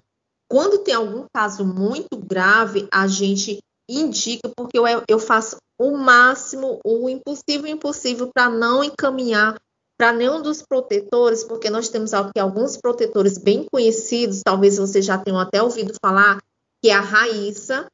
Quando 0.48 0.78
tem 0.78 0.94
algum 0.94 1.24
caso 1.34 1.64
muito 1.64 2.16
grave, 2.16 2.86
a 2.92 3.06
gente 3.06 3.58
indica, 3.88 4.48
porque 4.56 4.78
eu, 4.78 4.84
eu 5.08 5.18
faço 5.18 5.56
o 5.78 5.96
máximo, 5.96 6.80
o 6.84 7.08
impossível, 7.08 7.66
impossível, 7.66 8.30
para 8.32 8.48
não 8.48 8.82
encaminhar 8.82 9.56
para 9.96 10.12
nenhum 10.12 10.42
dos 10.42 10.62
protetores, 10.62 11.44
porque 11.44 11.70
nós 11.70 11.88
temos 11.88 12.12
aqui 12.12 12.38
alguns 12.38 12.76
protetores 12.76 13.38
bem 13.38 13.66
conhecidos, 13.70 14.42
talvez 14.44 14.76
você 14.76 15.00
já 15.00 15.16
tenha 15.16 15.40
até 15.40 15.62
ouvido 15.62 15.94
falar, 16.02 16.40
que 16.82 16.90
é 16.90 16.94
a 16.94 17.00
Raíssa, 17.00 17.86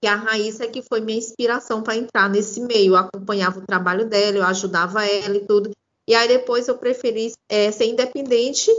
que 0.00 0.06
a 0.06 0.14
Raíssa 0.14 0.64
é 0.64 0.68
que 0.68 0.82
foi 0.82 1.00
minha 1.00 1.18
inspiração 1.18 1.82
para 1.82 1.96
entrar 1.96 2.28
nesse 2.28 2.60
meio. 2.60 2.92
Eu 2.92 2.96
acompanhava 2.96 3.58
o 3.58 3.66
trabalho 3.66 4.08
dela, 4.08 4.36
eu 4.36 4.44
ajudava 4.44 5.04
ela 5.04 5.36
e 5.36 5.46
tudo. 5.46 5.70
E 6.08 6.14
aí 6.14 6.28
depois 6.28 6.68
eu 6.68 6.78
preferi 6.78 7.32
é, 7.48 7.72
ser 7.72 7.86
independente, 7.86 8.70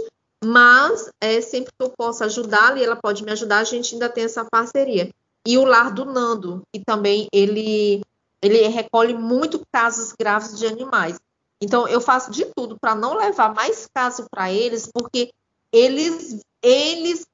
mas 0.43 1.10
é, 1.20 1.41
sempre 1.41 1.74
que 1.78 1.86
eu 1.86 1.91
posso 1.98 2.24
ajudá-la 2.24 2.80
e 2.80 2.84
ela 2.84 2.96
pode 2.96 3.24
me 3.24 3.32
ajudar, 3.32 3.60
a 3.60 3.63
gente 3.63 3.93
ainda 3.93 4.08
tem 4.08 4.24
essa 4.24 4.46
parceria. 4.46 5.10
E 5.46 5.58
o 5.58 5.65
lar 5.65 5.93
do 5.93 6.06
Nando, 6.06 6.62
que 6.74 6.84
também 6.86 7.28
ele, 7.34 8.02
ele 8.41 8.67
recolhe 8.67 9.13
muito 9.13 9.62
casos 9.71 10.13
graves 10.17 10.58
de 10.58 10.65
animais. 10.65 11.19
Então 11.62 11.88
eu 11.88 12.00
faço 12.00 12.32
de 12.32 12.45
tudo 12.56 12.78
para 12.80 12.93
não 12.93 13.15
levar 13.15 13.54
mais 13.54 13.88
caso 13.93 14.26
para 14.30 14.52
eles, 14.52 14.89
porque 14.91 15.32
eles 15.71 16.39
eles 16.62 17.26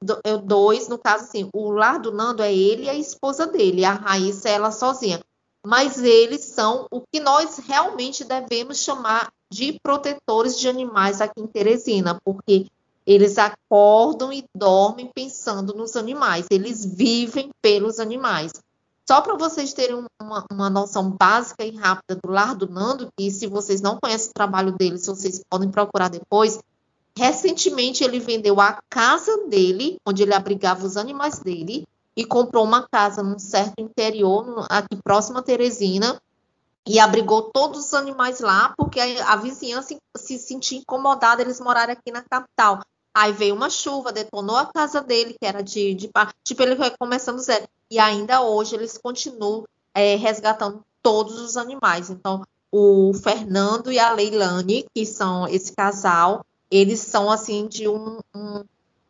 dois, 0.43 0.87
no 0.87 0.97
caso 0.97 1.23
assim, 1.23 1.49
o 1.53 1.71
lar 1.71 1.97
do 1.99 2.11
Nando 2.11 2.43
é 2.43 2.53
ele 2.53 2.83
e 2.83 2.89
a 2.89 2.95
esposa 2.95 3.47
dele, 3.47 3.85
a 3.85 3.93
Raíssa 3.93 4.49
é 4.49 4.53
ela 4.53 4.71
sozinha. 4.71 5.21
Mas 5.65 6.03
eles 6.03 6.41
são 6.41 6.87
o 6.91 7.01
que 7.01 7.21
nós 7.21 7.57
realmente 7.57 8.23
devemos 8.25 8.79
chamar 8.79 9.31
de 9.51 9.79
protetores 9.81 10.59
de 10.59 10.67
animais 10.67 11.21
aqui 11.21 11.39
em 11.41 11.47
Teresina, 11.47 12.19
porque 12.23 12.67
eles 13.05 13.37
acordam 13.37 14.31
e 14.31 14.43
dormem 14.55 15.09
pensando 15.13 15.73
nos 15.73 15.95
animais, 15.95 16.47
eles 16.49 16.85
vivem 16.85 17.49
pelos 17.61 17.99
animais. 17.99 18.51
Só 19.07 19.19
para 19.21 19.35
vocês 19.35 19.73
terem 19.73 20.05
uma, 20.21 20.45
uma, 20.49 20.69
noção 20.69 21.09
básica 21.09 21.65
e 21.65 21.75
rápida 21.75 22.19
do 22.23 22.31
Lar 22.31 22.55
do 22.55 22.69
Nando, 22.69 23.09
que 23.17 23.29
se 23.29 23.47
vocês 23.47 23.81
não 23.81 23.99
conhecem 24.01 24.29
o 24.29 24.33
trabalho 24.33 24.71
deles, 24.71 25.05
vocês 25.05 25.41
podem 25.49 25.69
procurar 25.69 26.09
depois. 26.09 26.59
Recentemente 27.17 28.03
ele 28.03 28.19
vendeu 28.19 28.61
a 28.61 28.79
casa 28.89 29.45
dele, 29.47 29.97
onde 30.07 30.23
ele 30.23 30.33
abrigava 30.33 30.85
os 30.85 30.95
animais 30.95 31.39
dele, 31.39 31.85
e 32.15 32.25
comprou 32.25 32.63
uma 32.63 32.87
casa 32.87 33.21
num 33.21 33.37
certo 33.37 33.73
interior, 33.79 34.65
aqui 34.69 34.95
próximo 35.03 35.39
a 35.39 35.41
Teresina, 35.41 36.21
e 36.87 36.99
abrigou 36.99 37.43
todos 37.43 37.85
os 37.85 37.93
animais 37.93 38.39
lá, 38.39 38.73
porque 38.77 38.99
a, 38.99 39.33
a 39.33 39.35
vizinhança 39.35 39.97
se 40.15 40.39
sentia 40.39 40.79
incomodada 40.79 41.41
eles 41.41 41.59
morarem 41.59 41.93
aqui 41.93 42.11
na 42.11 42.21
capital. 42.21 42.81
Aí 43.13 43.31
veio 43.31 43.53
uma 43.53 43.69
chuva, 43.69 44.11
detonou 44.11 44.55
a 44.55 44.65
casa 44.65 45.01
dele, 45.01 45.35
que 45.39 45.45
era 45.45 45.61
de, 45.61 45.93
de 45.93 46.09
tipo, 46.43 46.63
ele 46.63 46.75
foi 46.75 46.89
começando 46.97 47.39
zero. 47.39 47.67
E 47.93 47.99
ainda 47.99 48.41
hoje 48.41 48.73
eles 48.75 48.97
continuam 48.97 49.65
é, 49.93 50.15
resgatando 50.15 50.83
todos 50.99 51.39
os 51.39 51.55
animais. 51.55 52.09
Então, 52.09 52.41
o 52.71 53.13
Fernando 53.13 53.91
e 53.91 53.99
a 53.99 54.11
Leilane, 54.11 54.87
que 54.95 55.05
são 55.05 55.47
esse 55.47 55.73
casal, 55.73 56.43
eles 56.71 57.01
são 57.01 57.29
assim 57.29 57.67
de 57.67 57.87
um, 57.87 58.17
um, 58.35 58.63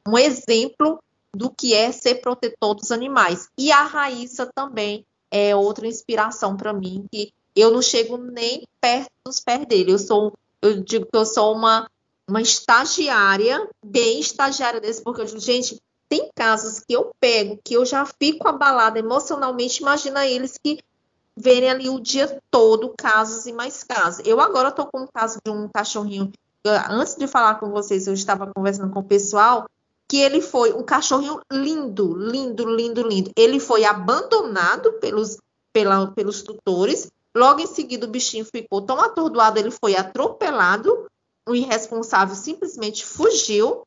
um 0.06 0.18
exemplo 0.18 1.02
do 1.34 1.50
que 1.50 1.74
é 1.74 1.94
ser 1.94 2.16
protetor 2.16 2.76
dos 2.76 2.92
animais. 2.92 3.48
E 3.58 3.72
a 3.72 3.84
Raíssa 3.84 4.52
também 4.54 5.06
é 5.32 5.56
outra 5.56 5.88
inspiração 5.88 6.58
para 6.58 6.74
mim, 6.74 7.06
que 7.10 7.32
eu 7.56 7.72
não 7.72 7.82
chego 7.82 8.18
nem 8.18 8.68
perto 8.82 9.10
dos 9.26 9.40
pés 9.40 9.66
dele. 9.66 9.94
Eu 9.94 10.00
sou, 10.00 10.34
eu 10.62 10.84
digo 10.84 11.06
que 11.06 11.18
eu 11.18 11.26
sou 11.26 11.56
uma, 11.56 11.90
uma 12.28 12.42
estagiária, 12.42 13.66
bem 13.82 14.20
estagiária 14.20 14.82
desse, 14.82 15.02
porque 15.02 15.22
eu 15.22 15.26
digo, 15.26 15.40
gente, 15.40 15.82
tem 16.14 16.30
casos 16.36 16.80
que 16.80 16.94
eu 16.94 17.12
pego, 17.20 17.60
que 17.64 17.74
eu 17.74 17.84
já 17.84 18.06
fico 18.06 18.48
abalada 18.48 19.00
emocionalmente, 19.00 19.82
imagina 19.82 20.28
eles 20.28 20.60
que 20.64 20.78
verem 21.36 21.72
ali 21.72 21.90
o 21.90 22.00
dia 22.00 22.40
todo 22.52 22.94
casos 22.96 23.48
e 23.48 23.52
mais 23.52 23.84
casos. 23.84 24.24
Eu 24.24 24.40
agora 24.40 24.70
estou 24.70 24.86
com 24.86 25.02
um 25.02 25.08
caso 25.08 25.40
de 25.44 25.50
um 25.50 25.68
cachorrinho, 25.68 26.32
antes 26.88 27.16
de 27.16 27.26
falar 27.26 27.56
com 27.56 27.72
vocês, 27.72 28.06
eu 28.06 28.14
estava 28.14 28.46
conversando 28.56 28.94
com 28.94 29.00
o 29.00 29.04
pessoal, 29.04 29.66
que 30.08 30.18
ele 30.18 30.40
foi 30.40 30.72
um 30.72 30.84
cachorrinho 30.84 31.42
lindo, 31.52 32.16
lindo, 32.16 32.64
lindo, 32.70 33.08
lindo. 33.08 33.32
Ele 33.36 33.60
foi 33.60 33.84
abandonado 33.84 34.94
pelos, 35.00 35.40
pela, 35.74 36.12
pelos 36.12 36.44
tutores, 36.44 37.10
Logo 37.36 37.62
em 37.62 37.66
seguida, 37.66 38.06
o 38.06 38.10
bichinho 38.10 38.46
ficou 38.46 38.80
tão 38.84 39.02
atordoado, 39.02 39.58
ele 39.58 39.72
foi 39.72 39.96
atropelado. 39.96 41.08
O 41.50 41.56
irresponsável 41.56 42.36
simplesmente 42.36 43.04
fugiu. 43.04 43.82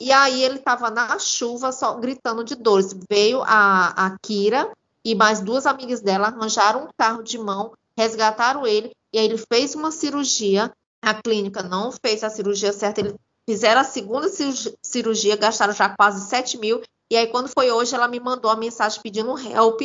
E 0.00 0.12
aí 0.12 0.42
ele 0.42 0.58
estava 0.58 0.90
na 0.90 1.18
chuva, 1.18 1.72
só 1.72 1.94
gritando 1.94 2.44
de 2.44 2.54
dores. 2.54 2.94
Veio 3.10 3.42
a, 3.42 4.06
a 4.06 4.18
Kira 4.18 4.70
e 5.04 5.14
mais 5.14 5.40
duas 5.40 5.66
amigas 5.66 6.00
dela 6.00 6.28
arranjaram 6.28 6.84
um 6.84 6.88
carro 6.96 7.22
de 7.22 7.38
mão, 7.38 7.72
resgataram 7.96 8.66
ele. 8.66 8.92
E 9.12 9.18
aí 9.18 9.24
ele 9.24 9.38
fez 9.52 9.74
uma 9.74 9.90
cirurgia. 9.90 10.72
A 11.02 11.14
clínica 11.14 11.62
não 11.62 11.90
fez 11.90 12.22
a 12.22 12.30
cirurgia 12.30 12.72
certa. 12.72 13.00
Eles 13.00 13.14
fizeram 13.48 13.80
a 13.80 13.84
segunda 13.84 14.28
cirurgia, 14.82 15.36
gastaram 15.36 15.72
já 15.72 15.88
quase 15.88 16.28
7 16.28 16.58
mil. 16.58 16.82
E 17.10 17.16
aí, 17.16 17.26
quando 17.28 17.48
foi 17.48 17.70
hoje, 17.70 17.94
ela 17.94 18.06
me 18.06 18.20
mandou 18.20 18.50
a 18.50 18.56
mensagem 18.56 19.00
pedindo 19.02 19.38
help 19.38 19.80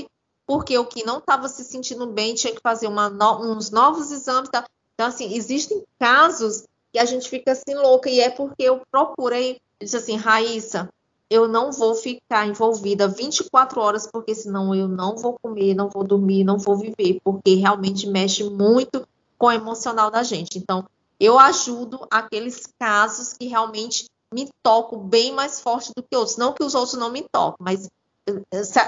porque 0.46 0.78
o 0.78 0.86
que 0.86 1.06
não 1.06 1.20
estava 1.20 1.48
se 1.48 1.64
sentindo 1.64 2.06
bem 2.08 2.36
tinha 2.36 2.54
que 2.54 2.62
fazer 2.62 2.88
uma, 2.88 3.08
uns 3.40 3.72
novos 3.72 4.12
exames. 4.12 4.50
Tá? 4.50 4.66
Então, 4.94 5.08
assim, 5.08 5.34
existem 5.36 5.84
casos 6.00 6.64
que 6.92 7.00
a 7.00 7.06
gente 7.06 7.30
fica 7.30 7.54
assim 7.54 7.74
louca, 7.74 8.10
e 8.10 8.20
é 8.20 8.30
porque 8.30 8.64
eu 8.64 8.82
procurei, 8.92 9.58
disse 9.84 9.98
assim, 9.98 10.16
Raíssa, 10.16 10.90
eu 11.30 11.48
não 11.48 11.72
vou 11.72 11.96
ficar 11.96 12.48
envolvida 12.48 13.08
24 13.08 13.82
horas, 13.82 14.08
porque 14.08 14.36
senão 14.36 14.74
eu 14.76 14.88
não 14.88 15.18
vou 15.18 15.38
comer, 15.42 15.74
não 15.74 15.90
vou 15.90 16.04
dormir, 16.04 16.44
não 16.44 16.58
vou 16.58 16.78
viver, 16.78 17.20
porque 17.24 17.56
realmente 17.56 18.08
mexe 18.08 18.44
muito 18.44 19.08
com 19.38 19.48
o 19.48 19.52
emocional 19.52 20.12
da 20.12 20.24
gente. 20.24 20.58
Então, 20.58 20.86
eu 21.20 21.40
ajudo 21.40 22.06
aqueles 22.12 22.68
casos 22.80 23.34
que 23.34 23.48
realmente 23.48 24.06
me 24.34 24.50
tocam 24.62 25.00
bem 25.00 25.32
mais 25.32 25.60
forte 25.60 25.92
do 25.96 26.04
que 26.04 26.16
outros. 26.16 26.38
Não 26.38 26.54
que 26.54 26.64
os 26.64 26.76
outros 26.76 26.98
não 26.98 27.12
me 27.12 27.26
tocam, 27.32 27.58
mas 27.60 27.90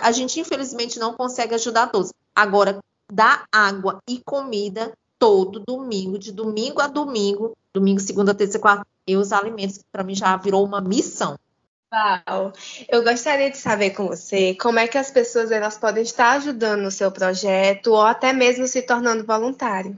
a 0.02 0.12
gente 0.12 0.40
infelizmente 0.40 1.00
não 1.00 1.14
consegue 1.14 1.56
ajudar 1.56 1.92
todos. 1.92 2.12
Agora, 2.36 2.80
dar 3.12 3.46
água 3.52 4.00
e 4.08 4.22
comida 4.24 4.94
todo 5.20 5.64
domingo, 5.66 6.18
de 6.18 6.32
domingo 6.32 6.82
a 6.82 6.88
domingo, 6.88 7.56
domingo, 7.74 8.00
segunda, 8.00 8.34
terça, 8.34 8.60
quarta, 8.60 8.86
e 9.08 9.16
os 9.16 9.32
alimentos, 9.32 9.80
para 9.92 10.04
mim 10.04 10.16
já 10.16 10.36
virou 10.38 10.66
uma 10.66 10.82
missão. 10.82 11.38
Uau! 11.94 12.52
Eu 12.90 13.04
gostaria 13.04 13.50
de 13.50 13.58
saber 13.58 13.92
com 13.92 14.08
você 14.08 14.56
como 14.56 14.80
é 14.80 14.88
que 14.88 14.98
as 14.98 15.12
pessoas 15.12 15.52
elas 15.52 15.78
podem 15.78 16.04
estar 16.04 16.32
ajudando 16.34 16.82
no 16.82 16.92
seu 16.92 17.12
projeto 17.12 17.88
ou 17.88 18.02
até 18.02 18.34
mesmo 18.34 18.68
se 18.68 18.82
tornando 18.82 19.26
voluntário. 19.26 19.98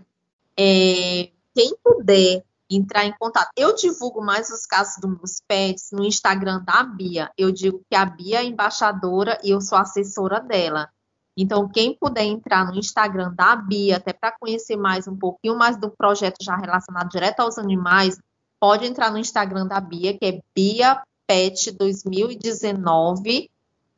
É, 0.59 1.29
quem 1.55 1.75
puder 1.83 2.43
entrar 2.69 3.05
em 3.05 3.13
contato. 3.17 3.49
Eu 3.55 3.73
divulgo 3.75 4.21
mais 4.21 4.49
os 4.49 4.65
casos 4.65 4.97
dos 5.01 5.41
pets 5.47 5.89
no 5.91 6.03
Instagram 6.03 6.61
da 6.63 6.83
Bia. 6.83 7.31
Eu 7.37 7.51
digo 7.51 7.81
que 7.89 7.95
a 7.95 8.05
Bia 8.05 8.41
é 8.41 8.45
embaixadora 8.45 9.39
e 9.43 9.51
eu 9.51 9.61
sou 9.61 9.77
assessora 9.77 10.39
dela. 10.39 10.89
Então, 11.35 11.69
quem 11.69 11.95
puder 11.95 12.23
entrar 12.23 12.65
no 12.65 12.77
Instagram 12.77 13.31
da 13.33 13.55
Bia, 13.55 13.97
até 13.97 14.11
para 14.11 14.35
conhecer 14.37 14.75
mais 14.75 15.07
um 15.07 15.15
pouquinho 15.15 15.55
mais 15.55 15.77
do 15.77 15.89
projeto 15.89 16.37
já 16.41 16.55
relacionado 16.55 17.09
direto 17.09 17.41
aos 17.41 17.57
animais, 17.57 18.19
pode 18.59 18.85
entrar 18.85 19.11
no 19.11 19.17
Instagram 19.17 19.67
da 19.67 19.79
Bia, 19.79 20.17
que 20.17 20.25
é 20.25 20.41
Bia 20.55 21.01
Pet 21.25 21.71
2019, 21.71 23.49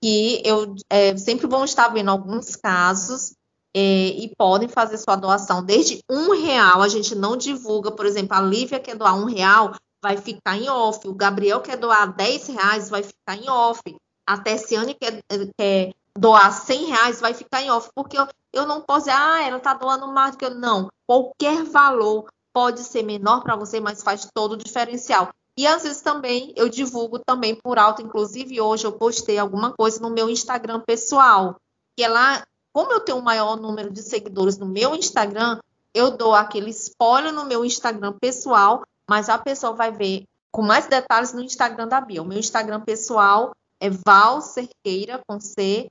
que 0.01 0.41
eu 0.45 0.75
é, 0.89 1.15
sempre 1.17 1.47
vou 1.47 1.63
estar 1.63 1.89
vendo 1.89 2.09
alguns 2.09 2.55
casos 2.55 3.33
é, 3.73 3.79
e 3.79 4.33
podem 4.37 4.67
fazer 4.67 4.97
sua 4.97 5.15
doação 5.15 5.63
desde 5.63 6.03
um 6.09 6.31
real. 6.31 6.81
A 6.81 6.87
gente 6.87 7.13
não 7.15 7.37
divulga, 7.37 7.91
por 7.91 8.05
exemplo, 8.05 8.35
a 8.35 8.41
Lívia 8.41 8.79
quer 8.79 8.95
doar 8.95 9.15
um 9.15 9.25
real, 9.25 9.75
vai 10.01 10.17
ficar 10.17 10.57
em 10.57 10.69
off. 10.69 11.07
O 11.07 11.13
Gabriel 11.13 11.61
quer 11.61 11.77
doar 11.77 12.13
10 12.13 12.47
reais, 12.47 12.89
vai 12.89 13.03
ficar 13.03 13.35
em 13.35 13.49
off. 13.49 13.81
A 14.25 14.37
Tessiane 14.37 14.93
quer, 14.93 15.23
quer 15.57 15.93
doar 16.17 16.51
100 16.51 16.85
reais, 16.85 17.21
vai 17.21 17.33
ficar 17.33 17.61
em 17.61 17.69
off. 17.69 17.89
Porque 17.93 18.17
eu, 18.17 18.27
eu 18.53 18.65
não 18.65 18.81
posso 18.81 19.05
dizer, 19.05 19.17
ah, 19.17 19.43
ela 19.43 19.57
está 19.57 19.73
doando 19.73 20.07
mais 20.07 20.31
do 20.31 20.37
que 20.37 20.45
eu. 20.45 20.55
Não. 20.55 20.89
Qualquer 21.05 21.63
valor 21.63 22.25
pode 22.53 22.83
ser 22.83 23.03
menor 23.03 23.41
para 23.41 23.55
você, 23.55 23.79
mas 23.79 24.03
faz 24.03 24.27
todo 24.33 24.53
o 24.53 24.57
diferencial. 24.57 25.29
E 25.57 25.67
às 25.67 25.83
vezes 25.83 26.01
também 26.01 26.53
eu 26.55 26.69
divulgo 26.69 27.19
também 27.19 27.55
por 27.55 27.77
alto, 27.77 28.01
inclusive 28.01 28.61
hoje 28.61 28.85
eu 28.85 28.93
postei 28.93 29.37
alguma 29.37 29.73
coisa 29.73 29.99
no 29.99 30.09
meu 30.09 30.29
Instagram 30.29 30.79
pessoal, 30.79 31.57
que 31.95 32.03
é 32.03 32.07
lá, 32.07 32.45
como 32.71 32.93
eu 32.93 33.01
tenho 33.01 33.17
um 33.17 33.21
maior 33.21 33.57
número 33.57 33.91
de 33.91 34.01
seguidores 34.01 34.57
no 34.57 34.65
meu 34.65 34.95
Instagram, 34.95 35.59
eu 35.93 36.11
dou 36.11 36.33
aquele 36.33 36.69
spoiler 36.69 37.33
no 37.33 37.45
meu 37.45 37.65
Instagram 37.65 38.13
pessoal 38.13 38.83
mas 39.09 39.27
a 39.27 39.39
pessoa 39.39 39.73
vai 39.73 39.91
ver 39.91 40.25
com 40.51 40.61
mais 40.61 40.85
detalhes 40.85 41.33
no 41.33 41.41
Instagram 41.41 41.87
da 41.87 41.99
Bia. 41.99 42.21
O 42.21 42.25
meu 42.25 42.37
Instagram 42.37 42.79
pessoal 42.81 43.51
é 43.79 43.89
Val 43.89 44.39
Cerqueira, 44.39 45.19
com 45.27 45.39
C, 45.39 45.89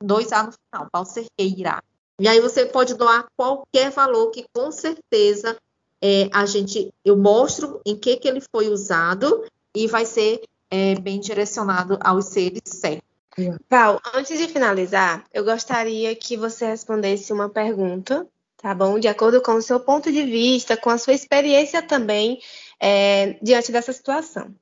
dois 0.00 0.32
A 0.32 0.44
no 0.44 0.52
final, 0.52 0.88
Val 0.92 1.04
Cerqueira. 1.04 1.82
E 2.20 2.28
aí 2.28 2.40
você 2.40 2.64
pode 2.64 2.94
doar 2.94 3.26
qualquer 3.36 3.90
valor 3.90 4.30
que 4.30 4.46
com 4.54 4.70
certeza 4.70 5.58
é, 6.02 6.28
a 6.32 6.46
gente, 6.46 6.92
eu 7.04 7.16
mostro 7.16 7.80
em 7.84 7.96
que, 7.96 8.16
que 8.16 8.28
ele 8.28 8.40
foi 8.40 8.68
usado 8.68 9.44
e 9.74 9.86
vai 9.86 10.04
ser 10.04 10.42
é, 10.70 10.94
bem 10.96 11.20
direcionado 11.20 11.98
aos 12.00 12.26
seres 12.26 12.62
certos. 12.66 13.06
Val, 13.68 14.00
antes 14.14 14.38
de 14.38 14.48
finalizar, 14.48 15.24
eu 15.32 15.44
gostaria 15.44 16.16
que 16.16 16.36
você 16.36 16.66
respondesse 16.66 17.32
uma 17.32 17.50
pergunta 17.50 18.26
tá 18.66 18.74
bom? 18.74 18.98
De 18.98 19.06
acordo 19.06 19.40
com 19.40 19.52
o 19.52 19.62
seu 19.62 19.78
ponto 19.78 20.10
de 20.10 20.24
vista, 20.24 20.76
com 20.76 20.90
a 20.90 20.98
sua 20.98 21.12
experiência 21.12 21.82
também 21.82 22.40
é, 22.80 23.38
diante 23.42 23.70
dessa 23.70 23.92
situação. 23.92 24.52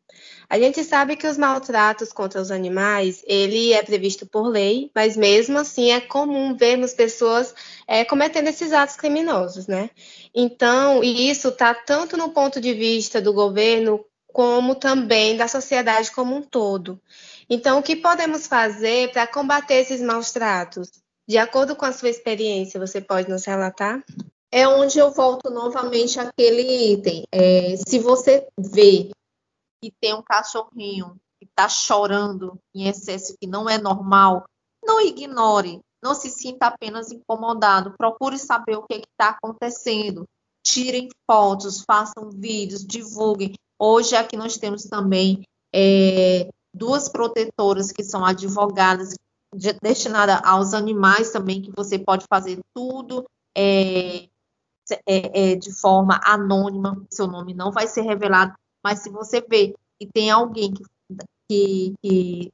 A 0.48 0.59
gente 0.59 0.85
sabe 0.85 1.16
que 1.16 1.27
os 1.27 1.38
maltratos 1.38 2.12
contra 2.12 2.40
os 2.40 2.50
animais, 2.50 3.24
ele 3.27 3.72
é 3.72 3.83
previsto 3.83 4.27
por 4.27 4.46
lei, 4.48 4.90
mas 4.94 5.16
mesmo 5.16 5.59
assim 5.59 5.90
é 5.90 6.00
comum 6.00 6.57
vermos 6.57 6.92
pessoas 6.92 7.55
é, 7.87 8.05
cometendo 8.05 8.48
esses 8.48 8.72
atos 8.72 8.96
criminosos, 8.96 9.66
né? 9.66 9.90
Então, 10.35 11.03
e 11.03 11.31
isso 11.31 11.48
está 11.48 11.74
tanto 11.74 12.16
no 12.16 12.31
ponto 12.31 12.61
de 12.61 12.74
vista 12.74 13.20
do 13.20 13.33
governo 13.33 14.05
como 14.33 14.74
também 14.74 15.37
da 15.37 15.46
sociedade 15.46 16.11
como 16.11 16.35
um 16.35 16.42
todo. 16.42 17.00
Então, 17.48 17.79
o 17.79 17.83
que 17.83 17.94
podemos 17.94 18.46
fazer 18.46 19.12
para 19.12 19.27
combater 19.27 19.74
esses 19.74 20.00
maus 20.00 20.33
tratos? 20.33 20.90
De 21.27 21.38
acordo 21.38 21.77
com 21.77 21.85
a 21.85 21.92
sua 21.92 22.11
experiência, 22.11 22.81
você 22.81 23.00
pode 23.00 23.31
nos 23.31 23.44
relatar? 23.44 24.03
É 24.50 24.68
onde 24.68 24.98
eu 24.98 25.11
volto 25.11 25.50
novamente 25.50 26.20
àquele 26.20 26.92
item. 26.92 27.24
É, 27.33 27.74
se 27.77 27.98
você 27.98 28.46
vê 28.59 29.11
que 29.85 29.94
tem 30.01 30.14
um 30.14 30.23
cachorrinho 30.23 31.16
que 31.38 31.47
está 31.47 31.68
chorando 31.68 32.59
em 32.75 32.88
excesso 32.88 33.37
que 33.38 33.47
não 33.47 33.68
é 33.68 33.77
normal, 33.77 34.44
não 34.83 34.99
ignore, 34.99 35.81
não 36.03 36.14
se 36.14 36.31
sinta 36.31 36.66
apenas 36.68 37.11
incomodado. 37.11 37.94
Procure 37.99 38.38
saber 38.38 38.77
o 38.77 38.83
que 38.83 38.94
está 38.94 39.31
acontecendo. 39.31 40.25
Tirem 40.62 41.11
fotos, 41.31 41.83
façam 41.83 42.31
vídeos, 42.31 42.85
divulguem. 42.85 43.55
Hoje 43.79 44.16
aqui 44.16 44.37
nós 44.37 44.57
temos 44.57 44.85
também 44.85 45.42
é, 45.75 46.49
duas 46.73 47.09
protetoras 47.09 47.92
que 47.92 48.03
são 48.03 48.25
advogadas 48.25 49.14
destinada 49.83 50.38
aos 50.38 50.73
animais 50.73 51.31
também, 51.31 51.61
que 51.61 51.70
você 51.77 51.99
pode 51.99 52.25
fazer 52.29 52.59
tudo 52.75 53.25
é, 53.57 54.29
é, 55.07 55.53
é, 55.53 55.55
de 55.57 55.73
forma 55.73 56.20
anônima, 56.25 57.07
seu 57.11 57.27
nome 57.27 57.55
não 57.55 57.70
vai 57.70 57.87
ser 57.87 58.03
revelado, 58.03 58.55
mas 58.85 59.01
se 59.01 59.09
você 59.09 59.40
vê 59.40 59.75
que 59.99 60.07
tem 60.12 60.31
alguém 60.31 60.75
que, 60.75 60.85
que, 61.49 61.94
que 62.03 62.53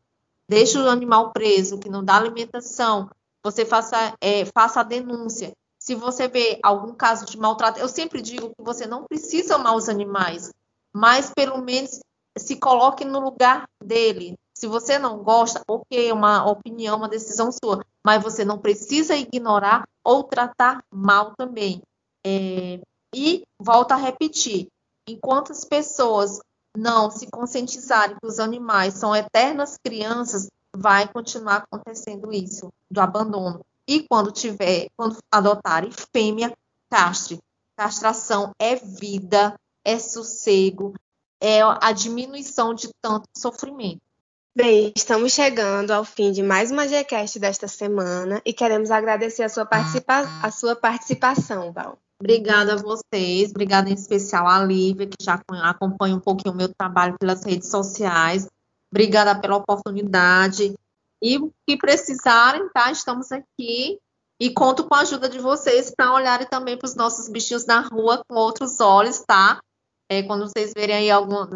deixa 0.49 0.83
o 0.83 0.89
animal 0.89 1.33
preso, 1.33 1.79
que 1.79 1.91
não 1.91 2.05
dá 2.05 2.17
alimentação, 2.17 3.11
você 3.45 3.65
faça, 3.65 4.15
é, 4.21 4.45
faça 4.47 4.81
a 4.81 4.85
denúncia. 4.85 5.53
Se 5.79 5.95
você 5.95 6.29
vê 6.29 6.61
algum 6.63 6.95
caso 6.95 7.27
de 7.27 7.39
maltrato, 7.39 7.81
eu 7.81 7.89
sempre 7.89 8.23
digo 8.23 8.51
que 8.51 8.63
você 8.63 8.87
não 8.87 9.05
precisa 9.05 9.57
amar 9.57 9.75
os 9.75 9.89
animais, 9.89 10.53
mas 10.95 11.33
pelo 11.35 11.59
menos 11.59 12.01
se 12.39 12.57
coloque 12.57 13.05
no 13.05 13.19
lugar 13.19 13.67
dele, 13.83 14.37
se 14.55 14.67
você 14.67 14.99
não 14.99 15.23
gosta, 15.23 15.63
ok, 15.67 16.11
é 16.11 16.13
uma 16.13 16.45
opinião, 16.45 16.99
uma 16.99 17.09
decisão 17.09 17.51
sua, 17.51 17.83
mas 18.05 18.23
você 18.23 18.45
não 18.45 18.59
precisa 18.59 19.17
ignorar 19.17 19.89
ou 20.05 20.23
tratar 20.25 20.85
mal 20.93 21.35
também. 21.35 21.81
É, 22.25 22.79
e 23.15 23.43
volta 23.59 23.95
a 23.95 23.99
repetir: 23.99 24.69
enquanto 25.13 25.53
as 25.53 25.65
pessoas 25.65 26.41
não 26.77 27.11
se 27.11 27.27
conscientizarem 27.27 28.17
que 28.21 28.27
os 28.27 28.39
animais 28.39 28.95
são 28.95 29.15
eternas 29.15 29.77
crianças, 29.83 30.49
vai 30.75 31.09
continuar 31.09 31.67
acontecendo 31.71 32.33
isso 32.33 32.73
do 32.91 33.01
abandono. 33.01 33.65
E 33.87 34.07
quando 34.09 34.31
tiver, 34.31 34.89
quando 34.97 35.19
adotarem 35.31 35.91
fêmea, 36.13 36.57
castre. 36.89 37.41
Castração 37.77 38.53
é 38.59 38.77
vida, 38.77 39.59
é 39.85 39.99
sossego, 39.99 40.95
é 41.41 41.61
a 41.63 41.93
diminuição 41.93 42.75
de 42.75 42.91
tanto 43.01 43.27
sofrimento. 43.37 44.03
Bem, 44.55 44.93
estamos 44.95 45.33
chegando 45.33 45.91
ao 45.93 46.05
fim 46.05 46.33
de 46.33 46.43
mais 46.43 46.71
uma 46.71 46.87
GCast 46.87 47.39
desta 47.39 47.67
semana 47.67 48.43
e 48.45 48.53
queremos 48.53 48.91
agradecer 48.91 49.45
a 49.45 49.49
sua, 49.49 49.65
participa 49.65 50.29
a 50.43 50.51
sua 50.51 50.77
participação, 50.77 51.73
Val. 51.73 51.99
Obrigada 52.21 52.75
a 52.75 52.77
vocês, 52.77 53.51
obrigada 53.51 53.89
em 53.89 53.95
especial 53.95 54.47
a 54.47 54.63
Lívia, 54.63 55.07
que 55.07 55.25
já 55.25 55.41
acompanha 55.63 56.15
um 56.15 56.21
pouquinho 56.21 56.53
o 56.53 56.57
meu 56.57 56.69
trabalho 56.69 57.17
pelas 57.19 57.43
redes 57.45 57.71
sociais. 57.71 58.47
Obrigada 58.93 59.41
pela 59.41 59.57
oportunidade. 59.57 60.75
E 61.23 61.39
o 61.39 61.51
que 61.67 61.79
precisarem, 61.79 62.69
tá? 62.75 62.91
Estamos 62.93 63.33
aqui 63.33 63.99
e 64.39 64.51
conto 64.53 64.85
com 64.85 64.95
a 64.95 65.01
ajuda 65.01 65.31
de 65.31 65.39
vocês 65.39 65.91
para 65.95 66.13
olharem 66.13 66.47
também 66.47 66.77
para 66.77 66.87
os 66.87 66.95
nossos 66.95 67.29
bichinhos 67.29 67.65
na 67.65 67.81
rua 67.81 68.23
com 68.29 68.35
outros 68.35 68.81
olhos, 68.81 69.21
tá? 69.21 69.59
É, 70.07 70.23
quando 70.23 70.47
vocês 70.47 70.73
verem 70.77 70.97
aí 70.97 71.11
algum. 71.11 71.47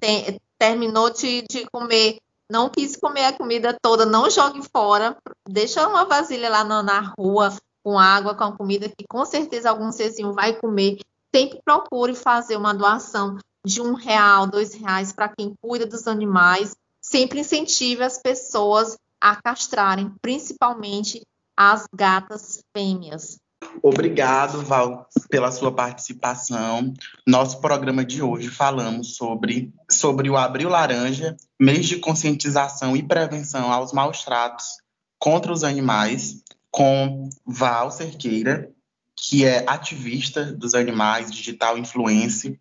Tem, 0.00 0.40
terminou 0.58 1.10
de, 1.10 1.42
de 1.48 1.64
comer 1.70 2.18
não 2.50 2.70
quis 2.70 2.96
comer 2.96 3.24
a 3.26 3.32
comida 3.36 3.76
toda, 3.80 4.06
não 4.06 4.30
jogue 4.30 4.62
fora, 4.72 5.16
deixa 5.46 5.86
uma 5.86 6.06
vasilha 6.06 6.48
lá 6.48 6.64
na, 6.64 6.82
na 6.82 7.00
rua 7.00 7.54
com 7.88 7.98
água, 7.98 8.34
com 8.34 8.44
a 8.44 8.52
comida 8.52 8.86
que 8.86 9.06
com 9.08 9.24
certeza 9.24 9.70
algum 9.70 9.90
serzinho 9.90 10.34
vai 10.34 10.52
comer. 10.52 10.98
Sempre 11.34 11.62
procure 11.64 12.14
fazer 12.14 12.54
uma 12.54 12.74
doação 12.74 13.38
de 13.64 13.80
um 13.80 13.94
real, 13.94 14.46
dois 14.46 14.74
reais 14.74 15.10
para 15.10 15.30
quem 15.30 15.54
cuida 15.58 15.86
dos 15.86 16.06
animais. 16.06 16.76
Sempre 17.00 17.40
incentive 17.40 18.02
as 18.02 18.18
pessoas 18.18 18.98
a 19.18 19.34
castrarem, 19.36 20.12
principalmente 20.20 21.26
as 21.56 21.86
gatas 21.90 22.62
fêmeas. 22.76 23.38
Obrigado, 23.82 24.62
Val, 24.66 25.08
pela 25.30 25.50
sua 25.50 25.72
participação. 25.72 26.92
Nosso 27.26 27.58
programa 27.58 28.04
de 28.04 28.22
hoje 28.22 28.50
falamos 28.50 29.16
sobre, 29.16 29.72
sobre 29.90 30.28
o 30.28 30.36
Abril 30.36 30.68
Laranja, 30.68 31.38
mês 31.58 31.86
de 31.86 31.96
conscientização 31.96 32.94
e 32.94 33.02
prevenção 33.02 33.72
aos 33.72 33.94
maus 33.94 34.22
tratos 34.24 34.76
contra 35.18 35.52
os 35.52 35.64
animais, 35.64 36.42
com 36.70 37.28
Val 37.46 37.90
Cerqueira, 37.90 38.70
que 39.16 39.44
é 39.44 39.64
ativista 39.66 40.44
dos 40.44 40.74
animais, 40.74 41.30
digital 41.30 41.76
influencer, 41.76 42.58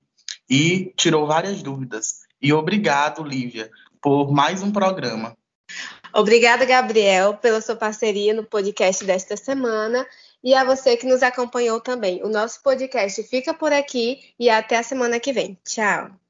e 0.49 0.93
tirou 0.95 1.27
várias 1.27 1.61
dúvidas. 1.61 2.21
E 2.41 2.51
obrigado, 2.53 3.23
Lívia, 3.23 3.69
por 4.01 4.31
mais 4.31 4.63
um 4.63 4.71
programa. 4.71 5.35
Obrigada, 6.13 6.65
Gabriel, 6.65 7.35
pela 7.35 7.61
sua 7.61 7.75
parceria 7.75 8.33
no 8.33 8.43
podcast 8.43 9.03
desta 9.03 9.35
semana 9.35 10.07
e 10.43 10.53
a 10.53 10.63
você 10.63 10.95
que 10.95 11.05
nos 11.05 11.21
acompanhou 11.21 11.79
também. 11.79 12.23
O 12.23 12.29
nosso 12.29 12.61
podcast 12.63 13.21
fica 13.23 13.53
por 13.53 13.73
aqui 13.73 14.33
e 14.39 14.49
até 14.49 14.77
a 14.77 14.83
semana 14.83 15.19
que 15.19 15.33
vem. 15.33 15.57
Tchau! 15.63 16.26